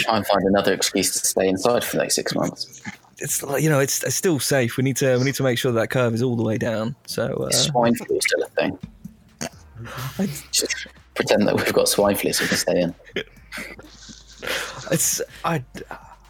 [0.00, 2.82] Try and find another excuse to stay inside for the next six months.
[3.18, 4.76] it's like, you know it's, it's still safe.
[4.76, 6.96] We need to we need to make sure that curve is all the way down.
[7.06, 8.78] So Is uh, swine flu still a thing?
[10.50, 12.94] Just pretend that we've got swine flu so we can stay in.
[14.90, 15.62] it's I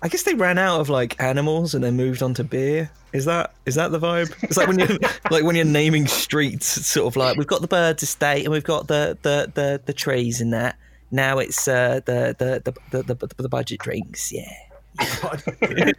[0.03, 2.91] I guess they ran out of like animals and then moved on to beer.
[3.13, 4.35] Is that is that the vibe?
[4.43, 4.99] It's like when you
[5.31, 6.77] like when you're naming streets.
[6.77, 9.81] It's sort of like we've got the birds estate and we've got the the the,
[9.85, 10.77] the trees and that.
[11.13, 14.33] Now it's uh, the, the, the, the the the budget drinks.
[14.33, 14.51] Yeah.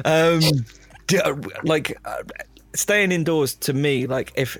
[0.04, 0.40] um
[1.62, 2.22] like uh,
[2.74, 4.56] staying indoors to me like if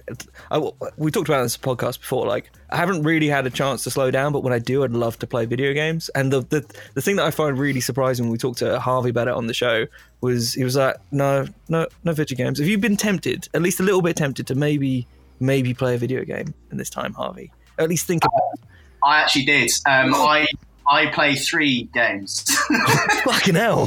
[0.51, 0.59] I,
[0.97, 4.11] we talked about this podcast before like i haven't really had a chance to slow
[4.11, 7.03] down but when i do i'd love to play video games and the the, the
[7.03, 9.55] thing that i find really surprising when we talked to harvey about it on the
[9.55, 9.87] show
[10.21, 13.79] was he was like no no no video games have you been tempted at least
[13.79, 15.07] a little bit tempted to maybe
[15.39, 18.61] maybe play a video game in this time harvey at least think about it.
[19.03, 19.71] I actually did.
[19.87, 20.47] Um, I
[20.91, 22.45] I play three games.
[23.25, 23.87] fucking hell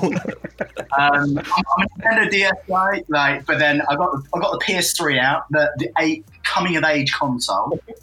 [0.97, 1.43] um, I'm, I'm
[1.83, 5.71] a Nintendo DS guy, like, but then I got I got the PS3 out, the
[5.77, 7.93] the eight coming of age console, uh,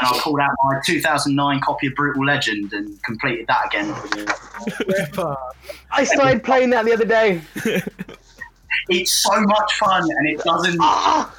[0.00, 3.94] and I pulled out my 2009 copy of Brutal Legend and completed that again.
[5.90, 7.40] I started playing that the other day.
[8.88, 10.78] It's so much fun, and it doesn't.
[10.80, 11.34] Ah!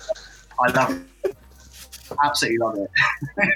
[0.60, 1.11] I love it.
[2.24, 2.90] Absolutely love it.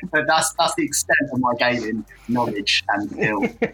[0.12, 3.45] but that's that's the extent of my gaming knowledge and skill.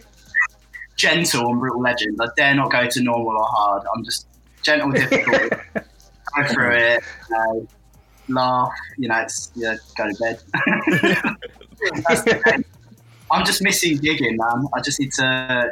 [0.96, 2.18] gentle and Brutal Legend.
[2.22, 3.84] I dare not go to normal or hard.
[3.96, 4.28] I'm just
[4.64, 5.54] gentle, difficult.
[5.74, 7.68] go through it, you know,
[8.30, 8.72] laugh.
[8.98, 10.40] You know, it's yeah, go to bed.
[13.32, 14.68] I'm just missing gigging, man.
[14.76, 15.72] I just need to,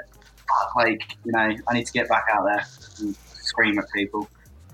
[0.76, 2.66] like, you know, I need to get back out there
[3.00, 4.30] and scream at people.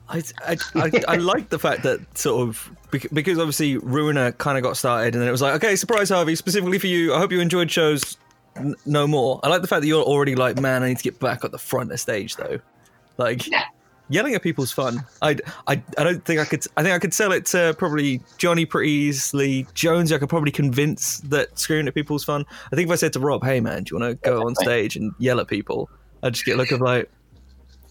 [0.07, 4.63] I, I, I, I like the fact that sort of because obviously Ruiner kind of
[4.63, 7.13] got started and then it was like okay surprise Harvey specifically for you.
[7.13, 8.17] I hope you enjoyed shows
[8.55, 9.39] n- no more.
[9.43, 11.51] I like the fact that you're already like man I need to get back at
[11.51, 12.59] the front of stage though.
[13.17, 13.63] Like Yeah.
[14.09, 15.03] yelling at people's fun.
[15.23, 15.37] I,
[15.67, 18.65] I I don't think I could I think I could sell it to probably Johnny
[18.67, 19.65] pretty easily.
[19.73, 22.45] Jones I could probably convince that screaming at people's fun.
[22.71, 24.53] I think if I said to Rob hey man do you want to go on
[24.55, 25.89] stage and yell at people?
[26.21, 27.09] I'd just get a look of like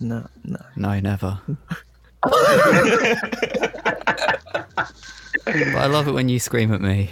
[0.01, 0.59] no no.
[0.77, 1.41] No, never.
[5.45, 7.11] but I love it when you scream at me.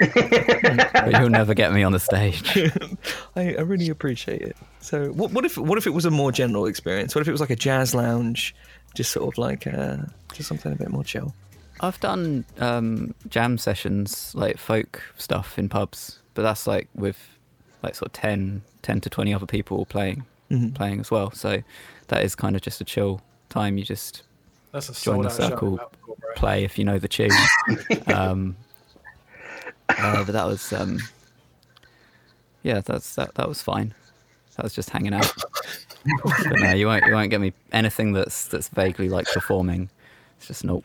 [0.00, 2.56] but you'll never get me on the stage.
[3.36, 4.56] I, I really appreciate it.
[4.80, 7.14] So, what, what if what if it was a more general experience?
[7.14, 8.54] What if it was like a jazz lounge,
[8.94, 9.98] just sort of like uh,
[10.34, 11.34] just something a bit more chill?
[11.80, 17.18] I've done um, jam sessions, like folk stuff in pubs, but that's like with
[17.82, 20.74] like sort of 10, 10 to 20 other people playing Mhm.
[20.74, 21.30] playing as well.
[21.32, 21.62] So
[22.08, 23.22] that is kind of just a chill
[23.52, 23.78] time.
[23.78, 24.22] You just
[24.72, 25.54] That's a Join the sold out show.
[25.56, 25.76] circle.
[25.76, 27.30] That play if you know the tune.
[28.06, 28.56] um,
[29.88, 30.98] uh, but that was, um,
[32.62, 33.34] yeah, that's that.
[33.34, 33.94] That was fine.
[34.56, 35.32] That was just hanging out.
[36.24, 37.04] but no, you won't.
[37.06, 39.90] You won't get me anything that's that's vaguely like performing.
[40.38, 40.84] It's just nope.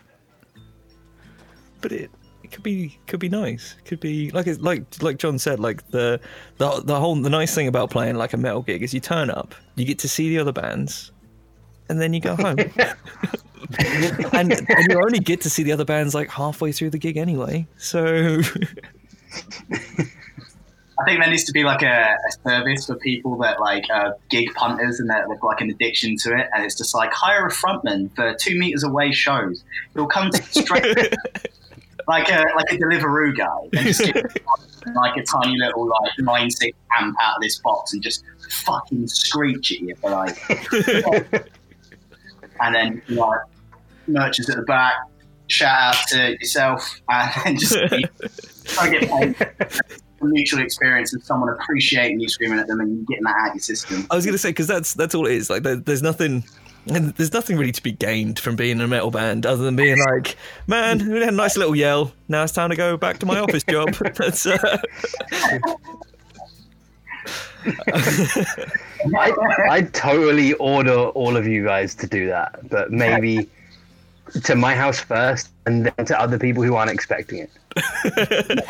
[1.82, 2.12] But it
[2.44, 3.76] it could be could be nice.
[3.86, 5.60] Could be like it's like like John said.
[5.60, 6.20] Like the
[6.58, 9.30] the the whole the nice thing about playing like a metal gig is you turn
[9.30, 11.12] up, you get to see the other bands,
[11.90, 12.58] and then you go home.
[14.34, 17.18] and, and you only get to see the other bands like halfway through the gig
[17.18, 17.68] anyway.
[17.78, 18.42] So
[21.00, 24.12] I think there needs to be like a, a service for people that like uh,
[24.30, 27.14] gig punters and they're they've got like an addiction to it, and it's just like
[27.14, 29.64] hire a frontman for two meters away shows.
[29.94, 30.86] He'll come to straight
[32.08, 34.16] like a like a Deliveroo guy, and just get
[34.96, 39.08] like a tiny little like nine six amp out of this box and just fucking
[39.08, 40.38] screech at you for like,
[42.62, 43.34] and then you know,
[44.08, 44.96] merchants at the back.
[45.48, 47.74] Shout out to yourself, and just
[48.66, 49.36] try to get paid
[50.22, 53.56] a mutual experience of someone appreciating you screaming at them and getting that out of
[53.56, 54.08] your system.
[54.10, 55.50] I was gonna say because that's that's all it is.
[55.50, 56.44] Like there, there's nothing.
[56.90, 59.76] And there's nothing really to be gained from being in a metal band other than
[59.76, 60.38] being like,
[60.68, 62.14] man, we had a nice little yell.
[62.30, 63.90] Now it's time to go back to my office job.
[64.16, 64.78] That's, uh,
[69.18, 69.34] I,
[69.70, 73.50] I'd totally order all of you guys to do that, but maybe
[74.44, 77.52] to my house first and then to other people who aren't expecting it.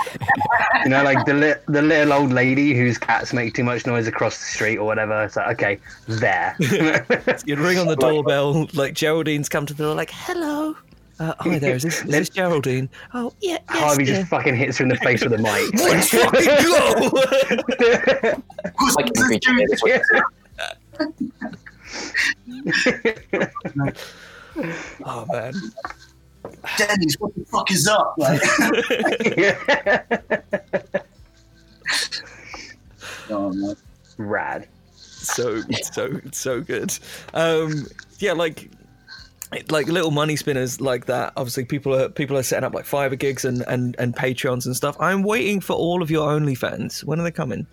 [0.84, 4.08] you know, like the li- the little old lady whose cats make too much noise
[4.08, 5.24] across the street or whatever.
[5.24, 6.56] It's like, okay, there.
[7.46, 10.76] you'd ring on the doorbell, like Geraldine's come to the door, like, hello.
[11.20, 12.88] Uh, hi there, is this, is this Geraldine?
[13.13, 14.18] Oh, yeah, yes, Harvey dear.
[14.18, 15.74] just fucking hits her in the face with a mic.
[15.74, 17.09] Let's fucking go!
[18.95, 19.99] Like every day this week.
[25.05, 25.53] oh, man.
[26.78, 28.13] Dennis, what the fuck is up?
[28.18, 28.41] Like,
[33.32, 33.76] oh, man.
[34.18, 34.68] rad.
[34.95, 36.97] so so so good.
[37.34, 37.88] Um,
[38.20, 38.70] yeah, like
[39.70, 41.34] like little money spinners like that.
[41.38, 44.76] Obviously, people are people are setting up like Fiverr gigs and and and Patreons and
[44.76, 44.98] stuff.
[45.00, 47.04] I'm waiting for all of your OnlyFans.
[47.04, 47.66] When are they coming?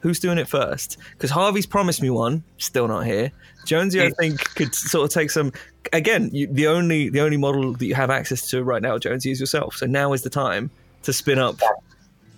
[0.00, 0.98] Who's doing it first?
[1.12, 3.32] Because Harvey's promised me one, still not here.
[3.64, 5.52] Jonesy, I think, could sort of take some.
[5.92, 9.32] Again, you, the only the only model that you have access to right now, Jonesy,
[9.32, 9.74] is yourself.
[9.74, 10.70] So now is the time
[11.02, 11.56] to spin up.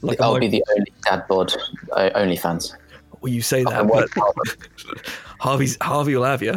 [0.00, 1.52] Like I'll be the only dad bod
[1.92, 2.74] uh, OnlyFans.
[3.20, 4.08] well, you say that, but
[5.40, 6.54] Harvey's Harvey will have you.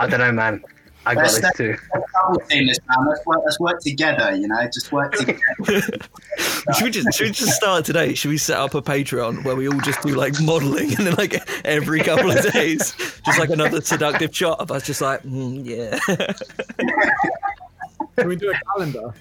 [0.00, 0.62] I don't know, man.
[1.06, 1.76] I got Let's this too.
[1.94, 2.78] Double team this.
[3.06, 4.62] Let's work, let's work together, you know?
[4.64, 5.40] Just work together.
[6.74, 8.12] Should we just should we just start today?
[8.14, 11.14] Should we set up a Patreon where we all just do like modeling and then
[11.14, 12.94] like every couple of days,
[13.24, 15.98] just like another seductive shot of us, just like mm, yeah.
[18.18, 19.14] Can we do a calendar?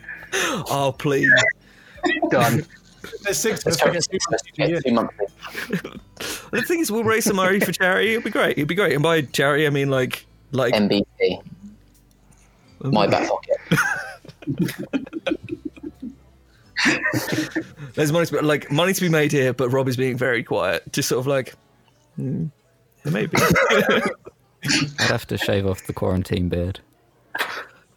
[0.70, 1.32] oh please.
[2.30, 2.66] Done.
[3.24, 3.66] There's six.
[3.66, 4.16] Let's Let's go
[4.58, 5.26] make get it two monthly.
[6.52, 8.14] The thing is, we'll raise some money for charity.
[8.14, 8.58] It'll be great.
[8.58, 8.94] It'll be great.
[8.94, 11.42] And by charity, I mean like like MBP.
[12.82, 13.58] My back pocket.
[17.96, 20.44] there's money to be, like money to be made here, but Rob is being very
[20.44, 21.56] quiet, just sort of like
[22.16, 22.46] hmm,
[23.06, 23.36] maybe.
[25.00, 26.80] I'd have to shave off the quarantine beard.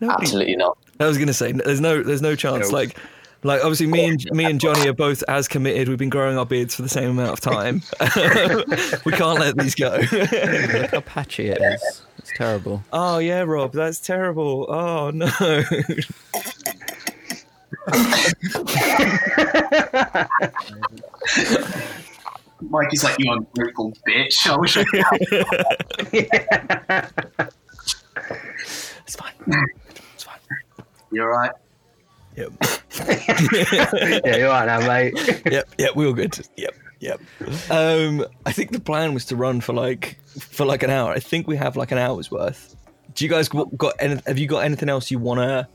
[0.01, 0.79] Nobody- Absolutely not.
[0.99, 2.71] I was gonna say there's no there's no chance.
[2.71, 2.77] No.
[2.77, 2.97] Like
[3.43, 5.89] like obviously me and me and Johnny are both as committed.
[5.89, 7.83] We've been growing our beards for the same amount of time.
[9.05, 9.99] we can't let these go.
[10.13, 12.03] Look how patchy it is.
[12.19, 12.83] It's terrible.
[12.93, 14.67] oh yeah, Rob, that's terrible.
[14.69, 15.31] Oh no.
[22.63, 24.47] Mike is like, you ungrateful bitch.
[24.47, 25.03] I wish I could.
[29.07, 29.33] it's fine.
[30.15, 30.39] It's fine.
[31.11, 31.53] You're right.
[32.37, 32.53] Yep.
[34.25, 35.43] yeah, you're right now, mate.
[35.51, 35.69] Yep.
[35.79, 35.97] Yep.
[35.97, 36.39] We all good.
[36.57, 36.75] Yep.
[37.01, 37.21] Yep.
[37.71, 41.13] Um, I think the plan was to run for like for like an hour.
[41.13, 42.77] I think we have like an hour's worth.
[43.15, 45.67] Do you guys got got any, have you got anything else you want to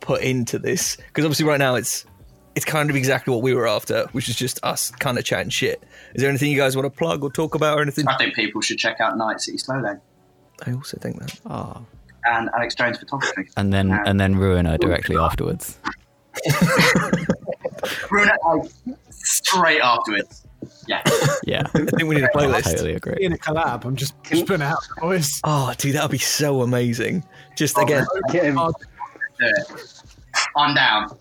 [0.00, 0.96] put into this?
[0.96, 2.04] Because obviously right now it's
[2.56, 5.50] it's kind of exactly what we were after, which is just us kind of chatting
[5.50, 5.82] shit.
[6.14, 8.08] Is there anything you guys want to plug or talk about or anything?
[8.08, 10.00] I think people should check out Night City Slow Lane
[10.66, 11.38] I also think that.
[11.46, 11.82] Ah.
[12.24, 13.48] and Alex Jones Photography.
[13.58, 14.02] And then Yeah.
[14.06, 15.78] and then Ruiner directly afterwards.
[18.10, 18.70] Ruin it like
[19.10, 20.46] straight afterwards.
[20.86, 21.02] Yeah.
[21.46, 21.62] Yeah.
[21.74, 22.64] I think we need a playlist.
[22.64, 23.18] totally agree.
[23.20, 23.84] in a collab.
[23.84, 25.40] I'm just, just putting it out, boys.
[25.44, 27.24] Oh, dude, that would be so amazing.
[27.56, 28.58] Just oh, again, Get him.
[28.58, 28.72] Oh,
[29.38, 30.02] Do it.
[30.56, 31.16] I'm down.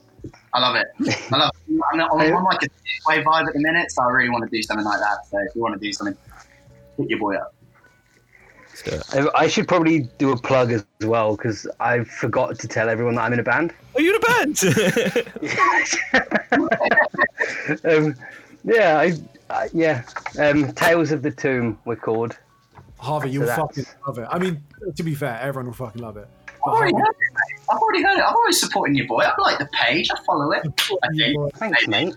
[0.53, 0.87] I love it.
[1.31, 1.81] I love it.
[1.91, 2.67] I'm, on, I'm like a
[3.07, 5.25] way vibe at the minute, so I really want to do something like that.
[5.29, 6.17] So if you want to do something,
[6.97, 7.54] hit your boy up.
[8.75, 9.29] Let's do it.
[9.35, 13.15] I I should probably do a plug as well because I forgot to tell everyone
[13.15, 13.73] that I'm in a band.
[13.95, 14.59] are you in a band?
[17.85, 18.15] um,
[18.65, 19.13] yeah, I,
[19.49, 20.03] I, yeah.
[20.39, 22.37] Um, Tales of the Tomb we're called.
[22.97, 24.27] Harvey, you'll So fucking love it.
[24.29, 24.61] I mean,
[24.95, 26.27] to be fair, everyone will fucking love it.
[26.47, 27.33] I've already Harvey, heard it.
[27.33, 27.63] mate.
[27.71, 28.23] I've already heard it.
[28.23, 29.21] I'm always supporting your boy.
[29.21, 30.09] I like the page.
[30.11, 30.63] I follow it.
[31.03, 31.55] I think.
[31.55, 32.15] Thanks, mate.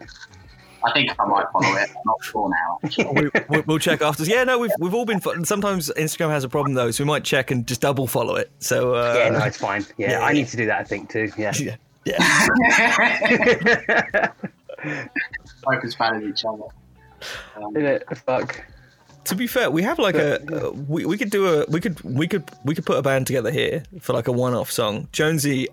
[0.84, 1.90] I think I might follow it.
[1.90, 3.12] I'm not sure now.
[3.14, 4.24] we, we'll, we'll check after.
[4.24, 5.20] Yeah, no, we've we've all been.
[5.20, 8.36] fo- Sometimes Instagram has a problem though, so we might check and just double follow
[8.36, 8.50] it.
[8.60, 9.84] So uh, Yeah, no, it's fine.
[9.96, 10.34] Yeah, yeah, I yeah.
[10.34, 10.80] need to do that.
[10.80, 11.30] I think too.
[11.36, 11.52] Yeah.
[11.58, 12.18] yeah, yeah.
[15.64, 16.64] Both as bad as each other.
[17.56, 18.16] Um, Innit?
[18.18, 18.64] Fuck.
[19.24, 22.00] To be fair, we have like a uh, we, we could do a we could
[22.02, 25.08] we could we could put a band together here for like a one-off song.
[25.12, 25.68] Jonesy,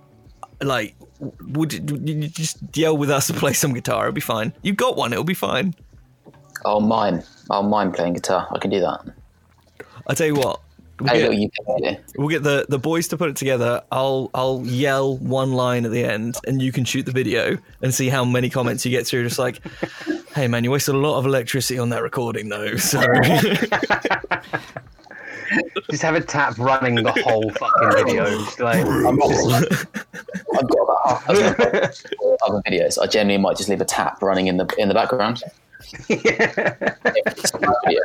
[0.62, 4.06] like, would you, you just yell with us and play some guitar?
[4.08, 4.54] It'll be fine.
[4.62, 5.14] You've got one.
[5.14, 5.74] It'll be fine.
[6.66, 7.22] I'll mime.
[7.50, 8.48] I'll mime playing guitar.
[8.52, 9.02] I can do that.
[10.08, 10.62] I'll tell you what.
[11.00, 12.04] We'll Hey, get, look, you can do it.
[12.18, 13.82] we'll get the, the boys to put it together.
[13.92, 17.94] I'll I'll yell one line at the end, and you can shoot the video and
[17.94, 19.26] see how many comments you get through.
[19.26, 19.60] Just like,
[20.34, 22.78] hey man, you wasted a lot of electricity on that recording though.
[22.78, 23.02] So
[25.90, 28.26] Just have a tap running the whole fucking video.
[28.26, 29.86] Just like, I'm just,
[30.58, 31.92] I've got about half a
[32.46, 32.98] other videos.
[33.02, 35.42] I generally might just leave a tap running in the in the background.
[36.08, 36.32] Video.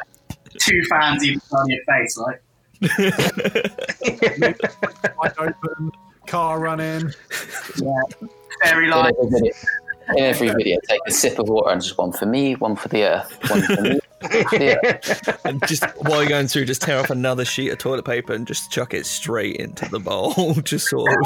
[0.59, 2.39] two fans either side of your face, right?
[5.17, 5.93] wide open,
[6.27, 7.13] car running.
[7.77, 8.01] Yeah.
[8.63, 9.15] Fairy In light.
[9.19, 9.53] every video,
[10.17, 12.89] in every video, take a sip of water and just one for me, one for
[12.89, 14.01] the earth, one for me.
[14.53, 15.01] Yeah.
[15.45, 18.47] and just while you're going through, just tear off another sheet of toilet paper and
[18.47, 20.55] just chuck it straight into the bowl.
[20.65, 21.19] just sort of.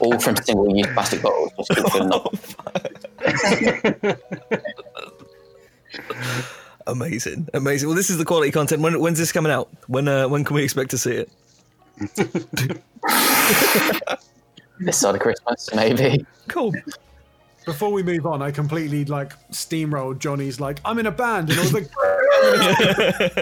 [0.00, 1.66] All from single-use plastic bottles.
[1.92, 2.12] Filling.
[6.86, 7.86] Amazing, amazing.
[7.86, 8.80] Well, this is the quality content.
[8.80, 9.68] When, when's this coming out?
[9.88, 11.30] When uh, when can we expect to see it?
[14.80, 16.24] This side of Christmas, maybe.
[16.46, 16.72] Cool.
[17.68, 21.58] Before we move on, I completely like steamrolled Johnny's like, I'm in a band, and
[21.58, 21.88] I was like,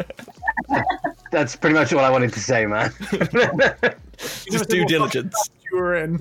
[1.31, 2.93] That's pretty much all I wanted to say, man.
[4.51, 5.51] Just due diligence.
[5.71, 6.19] you were in.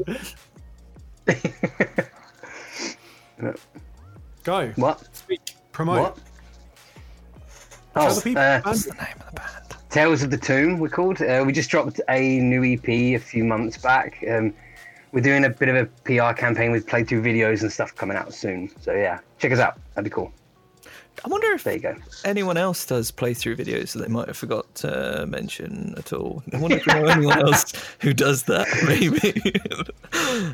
[4.44, 4.68] Go.
[4.76, 5.16] what?
[5.16, 5.42] Speak.
[5.72, 6.00] Promote.
[6.00, 6.18] What?
[7.94, 8.42] Tell Oh, the people.
[8.42, 8.62] uh.
[8.62, 9.52] What's the name of the band?
[9.90, 11.22] Tales of the Tomb, we're called.
[11.22, 14.24] Uh, we just dropped a new EP a few months back.
[14.30, 14.54] Um,
[15.16, 18.34] we're doing a bit of a PR campaign with playthrough videos and stuff coming out
[18.34, 18.70] soon.
[18.82, 19.80] So yeah, check us out.
[19.96, 20.32] That'd be cool.
[21.24, 21.96] I wonder if There you go.
[22.26, 26.44] anyone else does playthrough videos that they might have forgot to mention at all.
[26.54, 28.68] I wonder if you know anyone else who does that.
[28.86, 29.54] Maybe.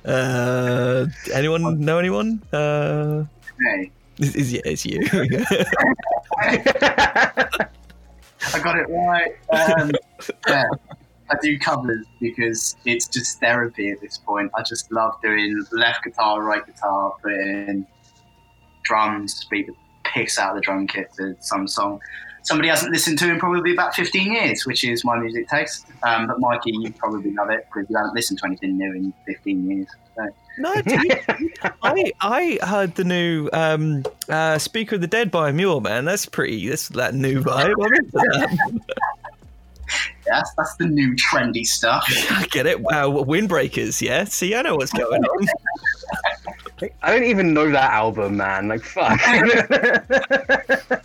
[0.06, 2.42] uh, anyone know anyone?
[2.54, 3.24] Uh,
[3.60, 5.00] Hey, is, is, yeah, it's you.
[8.54, 9.36] I got it right.
[9.52, 9.92] Um,
[10.48, 10.64] yeah,
[11.32, 14.52] I do covers because it's just therapy at this point.
[14.58, 17.86] I just love doing left guitar, right guitar, putting
[18.84, 19.74] drums, beat the
[20.04, 22.00] piss out of the drum kit to some song
[22.44, 25.86] somebody hasn't listened to in probably about 15 years, which is my music taste.
[26.04, 29.14] Um, but Mikey, you probably love it because you haven't listened to anything new in
[29.26, 29.88] 15 years.
[30.16, 30.28] So.
[30.58, 31.24] no, dude,
[31.82, 36.04] I I heard the new um, uh, "Speaker of the Dead" by Mule, man.
[36.04, 36.68] That's pretty.
[36.68, 37.74] That's that new vibe.
[39.92, 40.26] I'm into that.
[40.28, 42.06] Yeah, that's, that's the new trendy stuff.
[42.32, 42.80] I get it.
[42.80, 44.02] Wow, windbreakers.
[44.02, 44.24] Yeah.
[44.26, 45.48] See, I know what's going on.
[47.04, 48.68] I don't even know that album, man.
[48.68, 49.20] Like fuck.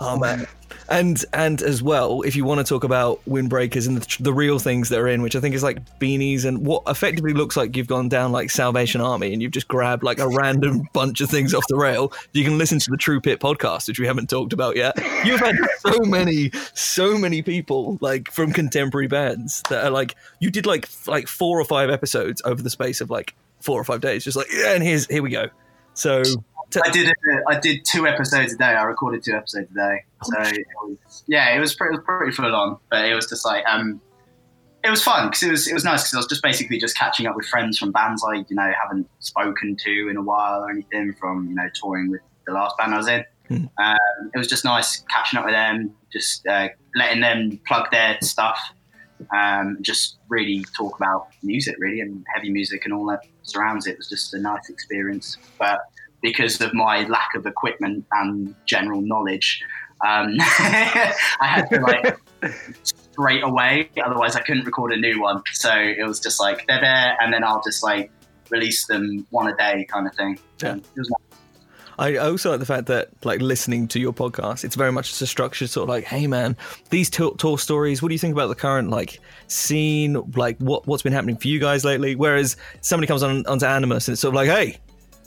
[0.00, 0.46] Oh man.
[0.90, 4.58] And and as well, if you want to talk about windbreakers and the, the real
[4.58, 7.76] things that are in, which I think is like beanies and what effectively looks like
[7.76, 11.28] you've gone down like Salvation Army and you've just grabbed like a random bunch of
[11.28, 12.12] things off the rail.
[12.32, 14.96] You can listen to the True Pit podcast, which we haven't talked about yet.
[15.24, 20.50] You've had so many, so many people like from contemporary bands that are like you
[20.50, 24.00] did like like four or five episodes over the space of like four or five
[24.00, 25.48] days, just like yeah, and here's here we go.
[25.98, 27.12] So t- I did a,
[27.48, 28.66] I did two episodes a day.
[28.66, 30.04] I recorded two episodes a day.
[30.22, 33.26] So it was, yeah, it was pretty, it was pretty full on, but it was
[33.26, 34.00] just like um,
[34.84, 36.96] it was fun because it was it was nice because I was just basically just
[36.96, 40.62] catching up with friends from bands I you know haven't spoken to in a while
[40.62, 43.24] or anything from you know touring with the last band I was in.
[43.48, 43.64] Hmm.
[43.82, 48.18] Um, it was just nice catching up with them, just uh, letting them plug their
[48.20, 48.60] stuff,
[49.34, 53.96] um, just really talk about music really and heavy music and all that surrounds it.
[53.98, 55.80] Was just a nice experience, but
[56.20, 59.62] because of my lack of equipment and general knowledge,
[60.06, 62.18] um, I had to like
[62.82, 63.90] straight away.
[64.04, 65.42] Otherwise, I couldn't record a new one.
[65.52, 68.10] So it was just like they're there, and then I'll just like
[68.50, 70.38] release them one a day, kind of thing.
[70.62, 70.78] Yeah.
[71.98, 75.26] I also like the fact that, like, listening to your podcast, it's very much a
[75.26, 76.56] structured sort of like, hey, man,
[76.90, 78.00] these tour, tour stories.
[78.00, 79.18] What do you think about the current like
[79.48, 80.14] scene?
[80.36, 82.14] Like, what what's been happening for you guys lately?
[82.14, 84.78] Whereas somebody comes on onto Animus and it's sort of like, hey,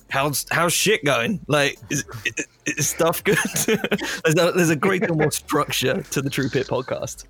[0.09, 1.41] how's how's shit going?
[1.47, 3.37] Like, is, is, is stuff good?
[3.65, 7.25] there's, there's a great deal more structure to the True Pit podcast.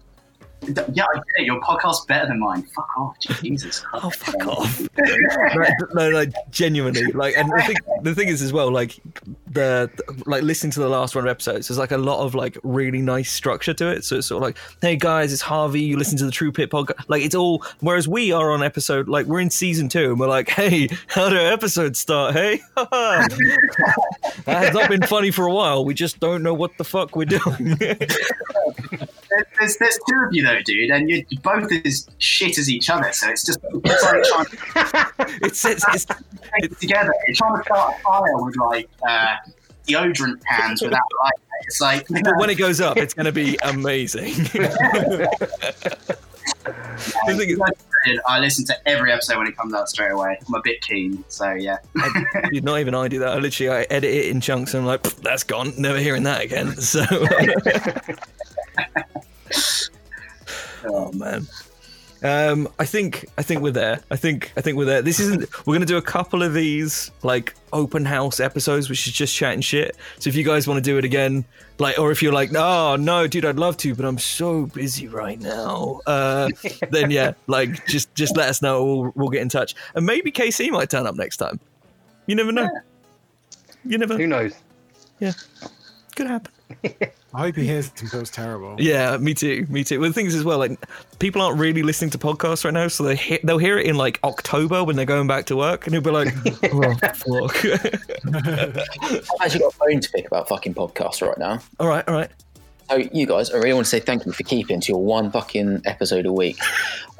[0.61, 1.45] Yeah, I get it.
[1.45, 2.63] Your podcast's better than mine.
[2.63, 3.83] Fuck off, Jesus.
[3.93, 4.81] Oh, fuck off.
[4.97, 8.99] no, no, like genuinely, like, and the thing, the thing is as well, like
[9.47, 9.91] the
[10.25, 13.01] like listening to the last one of episodes, there's like a lot of like really
[13.01, 14.05] nice structure to it.
[14.05, 15.81] So it's sort of like, hey guys, it's Harvey.
[15.81, 17.03] You listen to the True Pit podcast.
[17.07, 17.63] Like it's all.
[17.81, 21.29] Whereas we are on episode, like we're in season two, and we're like, hey, how
[21.29, 22.33] do episodes start?
[22.33, 23.31] Hey, that
[24.45, 25.85] has not been funny for a while.
[25.85, 27.77] We just don't know what the fuck we're doing.
[29.59, 33.11] There's, there's two of you though, dude, and you're both as shit as each other.
[33.13, 37.13] So it's just it's like trying to it's, it's, it's take it together.
[37.27, 39.35] You're trying to start a fire with like uh,
[39.87, 41.33] deodorant cans without light.
[41.63, 44.33] It's like but when it goes up, it's going to be amazing.
[46.63, 47.59] The thing is-
[48.27, 50.39] I listen to every episode when it comes out straight away.
[50.47, 51.77] I'm a bit keen, so yeah.
[52.51, 53.29] Dude, not even I do that.
[53.29, 55.73] I literally I edit it in chunks and I'm like, that's gone.
[55.77, 56.75] Never hearing that again.
[56.77, 57.03] So,
[60.85, 61.47] oh man.
[62.23, 63.99] Um, I think I think we're there.
[64.11, 65.01] I think I think we're there.
[65.01, 65.65] This isn't.
[65.65, 69.61] We're gonna do a couple of these like open house episodes, which is just chatting
[69.61, 69.97] shit.
[70.19, 71.45] So if you guys want to do it again,
[71.79, 75.07] like, or if you're like, oh no, dude, I'd love to, but I'm so busy
[75.07, 76.01] right now.
[76.05, 76.49] Uh,
[76.91, 78.85] then yeah, like just just let us know.
[78.85, 81.59] We'll we'll get in touch, and maybe KC might turn up next time.
[82.27, 82.69] You never know.
[83.83, 84.15] You never.
[84.15, 84.53] Who knows?
[85.19, 85.33] Yeah,
[86.15, 86.51] could happen.
[87.33, 88.75] I hope he hears it and feels terrible.
[88.77, 89.65] Yeah, me too.
[89.69, 89.99] Me too.
[90.01, 90.77] Well, the thing is as well, like
[91.19, 93.95] people aren't really listening to podcasts right now, so they he- they'll hear it in
[93.95, 96.33] like October when they're going back to work, and they'll be like,
[96.73, 97.65] "Oh fuck."
[98.35, 101.59] I've actually got a bone to pick about fucking podcasts right now.
[101.79, 102.29] all right, all right.
[102.91, 105.31] So, you guys, I really want to say thank you for keeping to your one
[105.31, 106.57] fucking episode a week.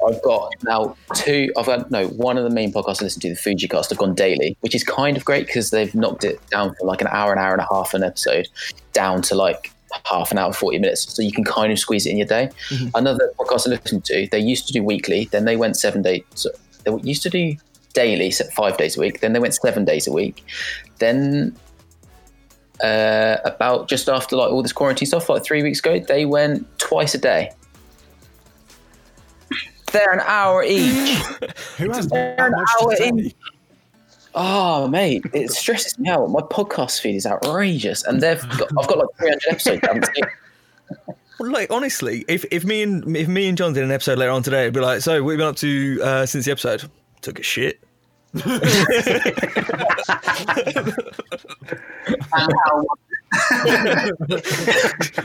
[0.06, 1.50] I've got now two.
[1.56, 4.14] I've had no one of the main podcasts I listen to, the FujiCast, have gone
[4.14, 7.32] daily, which is kind of great because they've knocked it down from like an hour,
[7.32, 8.48] an hour and a half an episode,
[8.92, 9.72] down to like
[10.04, 11.10] half an hour, forty minutes.
[11.10, 12.50] So you can kind of squeeze it in your day.
[12.68, 12.88] Mm-hmm.
[12.94, 16.22] Another podcast I listen to, they used to do weekly, then they went seven days.
[16.34, 16.50] So
[16.84, 17.56] they used to do
[17.94, 19.20] daily, so five days a week.
[19.20, 20.44] Then they went seven days a week.
[20.98, 21.56] Then
[22.82, 26.66] uh, about just after like all this quarantine stuff, like three weeks ago, they went
[26.78, 27.50] twice a day.
[29.92, 30.82] They're an hour each.
[31.78, 33.32] Who has an hour to in.
[34.34, 36.30] Oh, mate, it stresses me out.
[36.30, 40.08] My podcast feed is outrageous, and they've got, I've got like 300 episodes.
[41.40, 44.30] Well, like honestly, if, if me and if me and John did an episode later
[44.30, 46.88] on today, it'd be like, so we've been up to uh, since the episode?
[47.20, 47.81] Took a shit.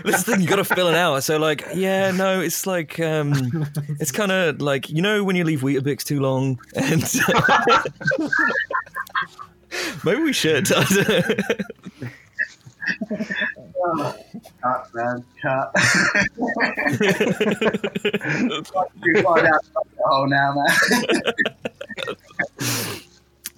[0.03, 1.21] This thing you got to fill an hour.
[1.21, 3.33] So like, yeah, no, it's like um,
[3.99, 7.01] it's kind of like you know when you leave Weetabix too long, and
[10.03, 10.67] maybe we should.
[14.61, 15.71] cut, man, cut.
[19.01, 20.67] we find out the hole now, man.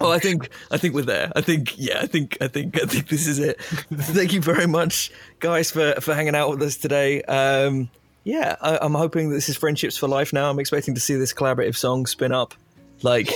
[0.00, 1.30] Well, I think I think we're there.
[1.36, 2.00] I think yeah.
[2.00, 3.60] I think I think I think this is it.
[3.92, 7.22] Thank you very much, guys, for for hanging out with us today.
[7.24, 7.90] Um,
[8.24, 10.32] yeah, I, I'm hoping this is friendships for life.
[10.32, 12.54] Now I'm expecting to see this collaborative song spin up
[13.02, 13.30] like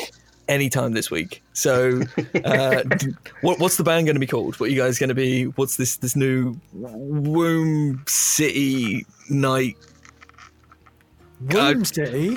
[0.49, 1.42] anytime this week.
[1.53, 2.03] So,
[2.45, 2.82] uh,
[3.42, 4.59] what, what's the band going to be called?
[4.59, 5.45] What are you guys going to be?
[5.45, 9.76] What's this this new Womb City Night?
[11.53, 12.36] Womb City.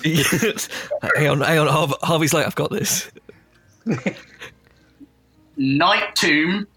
[1.01, 1.67] Uh, hang on, hang on.
[1.67, 3.09] Harv- Harvey's like, I've got this.
[5.57, 6.67] Night Tomb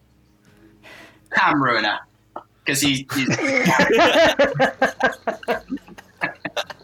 [1.33, 1.99] Cam Ruiner.
[2.65, 3.27] Because he's, he's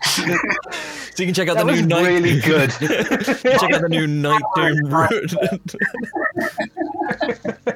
[0.03, 2.07] So you can check out That the was new night.
[2.07, 2.70] really good.
[2.78, 5.34] check out the new Night Doom route.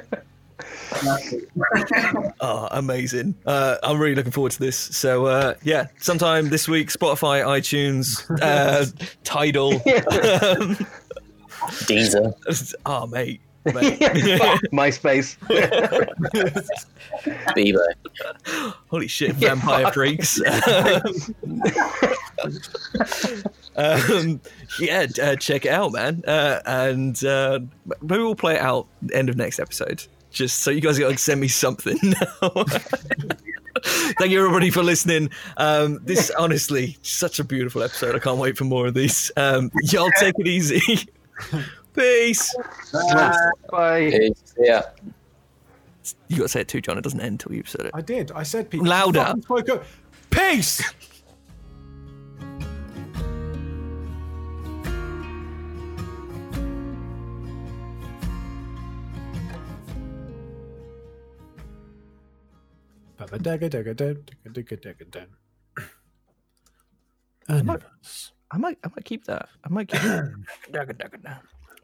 [2.41, 3.35] oh, amazing!
[3.45, 4.77] Uh, I'm really looking forward to this.
[4.77, 8.85] So uh, yeah, sometime this week, Spotify, iTunes, uh,
[9.23, 9.73] Tidal.
[9.75, 10.77] Um,
[11.85, 12.33] Deezer.
[12.85, 13.41] oh, mate.
[13.65, 13.99] mate.
[13.99, 15.37] Fuck MySpace.
[17.55, 18.73] Bebo.
[18.89, 20.41] Holy shit, vampire freaks.
[23.75, 24.41] um,
[24.79, 26.23] yeah, uh, check it out, man.
[26.27, 27.59] Uh, and uh,
[28.01, 31.17] maybe we'll play it out end of next episode, just so you guys got to
[31.17, 32.63] send me something now.
[33.83, 35.29] Thank you everybody for listening.
[35.57, 38.15] Um, this honestly such a beautiful episode.
[38.15, 39.31] I can't wait for more of these.
[39.37, 41.07] Um, y'all take it easy.
[41.95, 42.55] Peace.
[43.71, 44.11] Bye.
[44.11, 44.55] Peace.
[44.57, 44.83] Yeah.
[46.27, 46.97] You got to say it too, John.
[46.97, 47.91] It doesn't end until you've said it.
[47.93, 48.31] I did.
[48.31, 48.81] I said peace.
[48.81, 49.33] Louder.
[49.47, 49.79] fucking
[63.31, 63.39] Peace.
[67.49, 68.31] Universe.
[68.51, 69.49] I might, I might keep that.
[69.63, 70.33] I might keep that.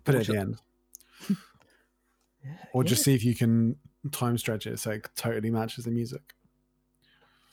[0.03, 0.61] Put it at the end.
[2.73, 3.75] Or just see if you can
[4.11, 6.33] time stretch it so it totally matches the music.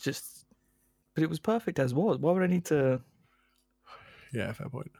[0.01, 0.47] Just,
[1.15, 2.19] but it was perfect as was.
[2.19, 3.01] Why would I need to?
[4.33, 4.91] Yeah, fair point.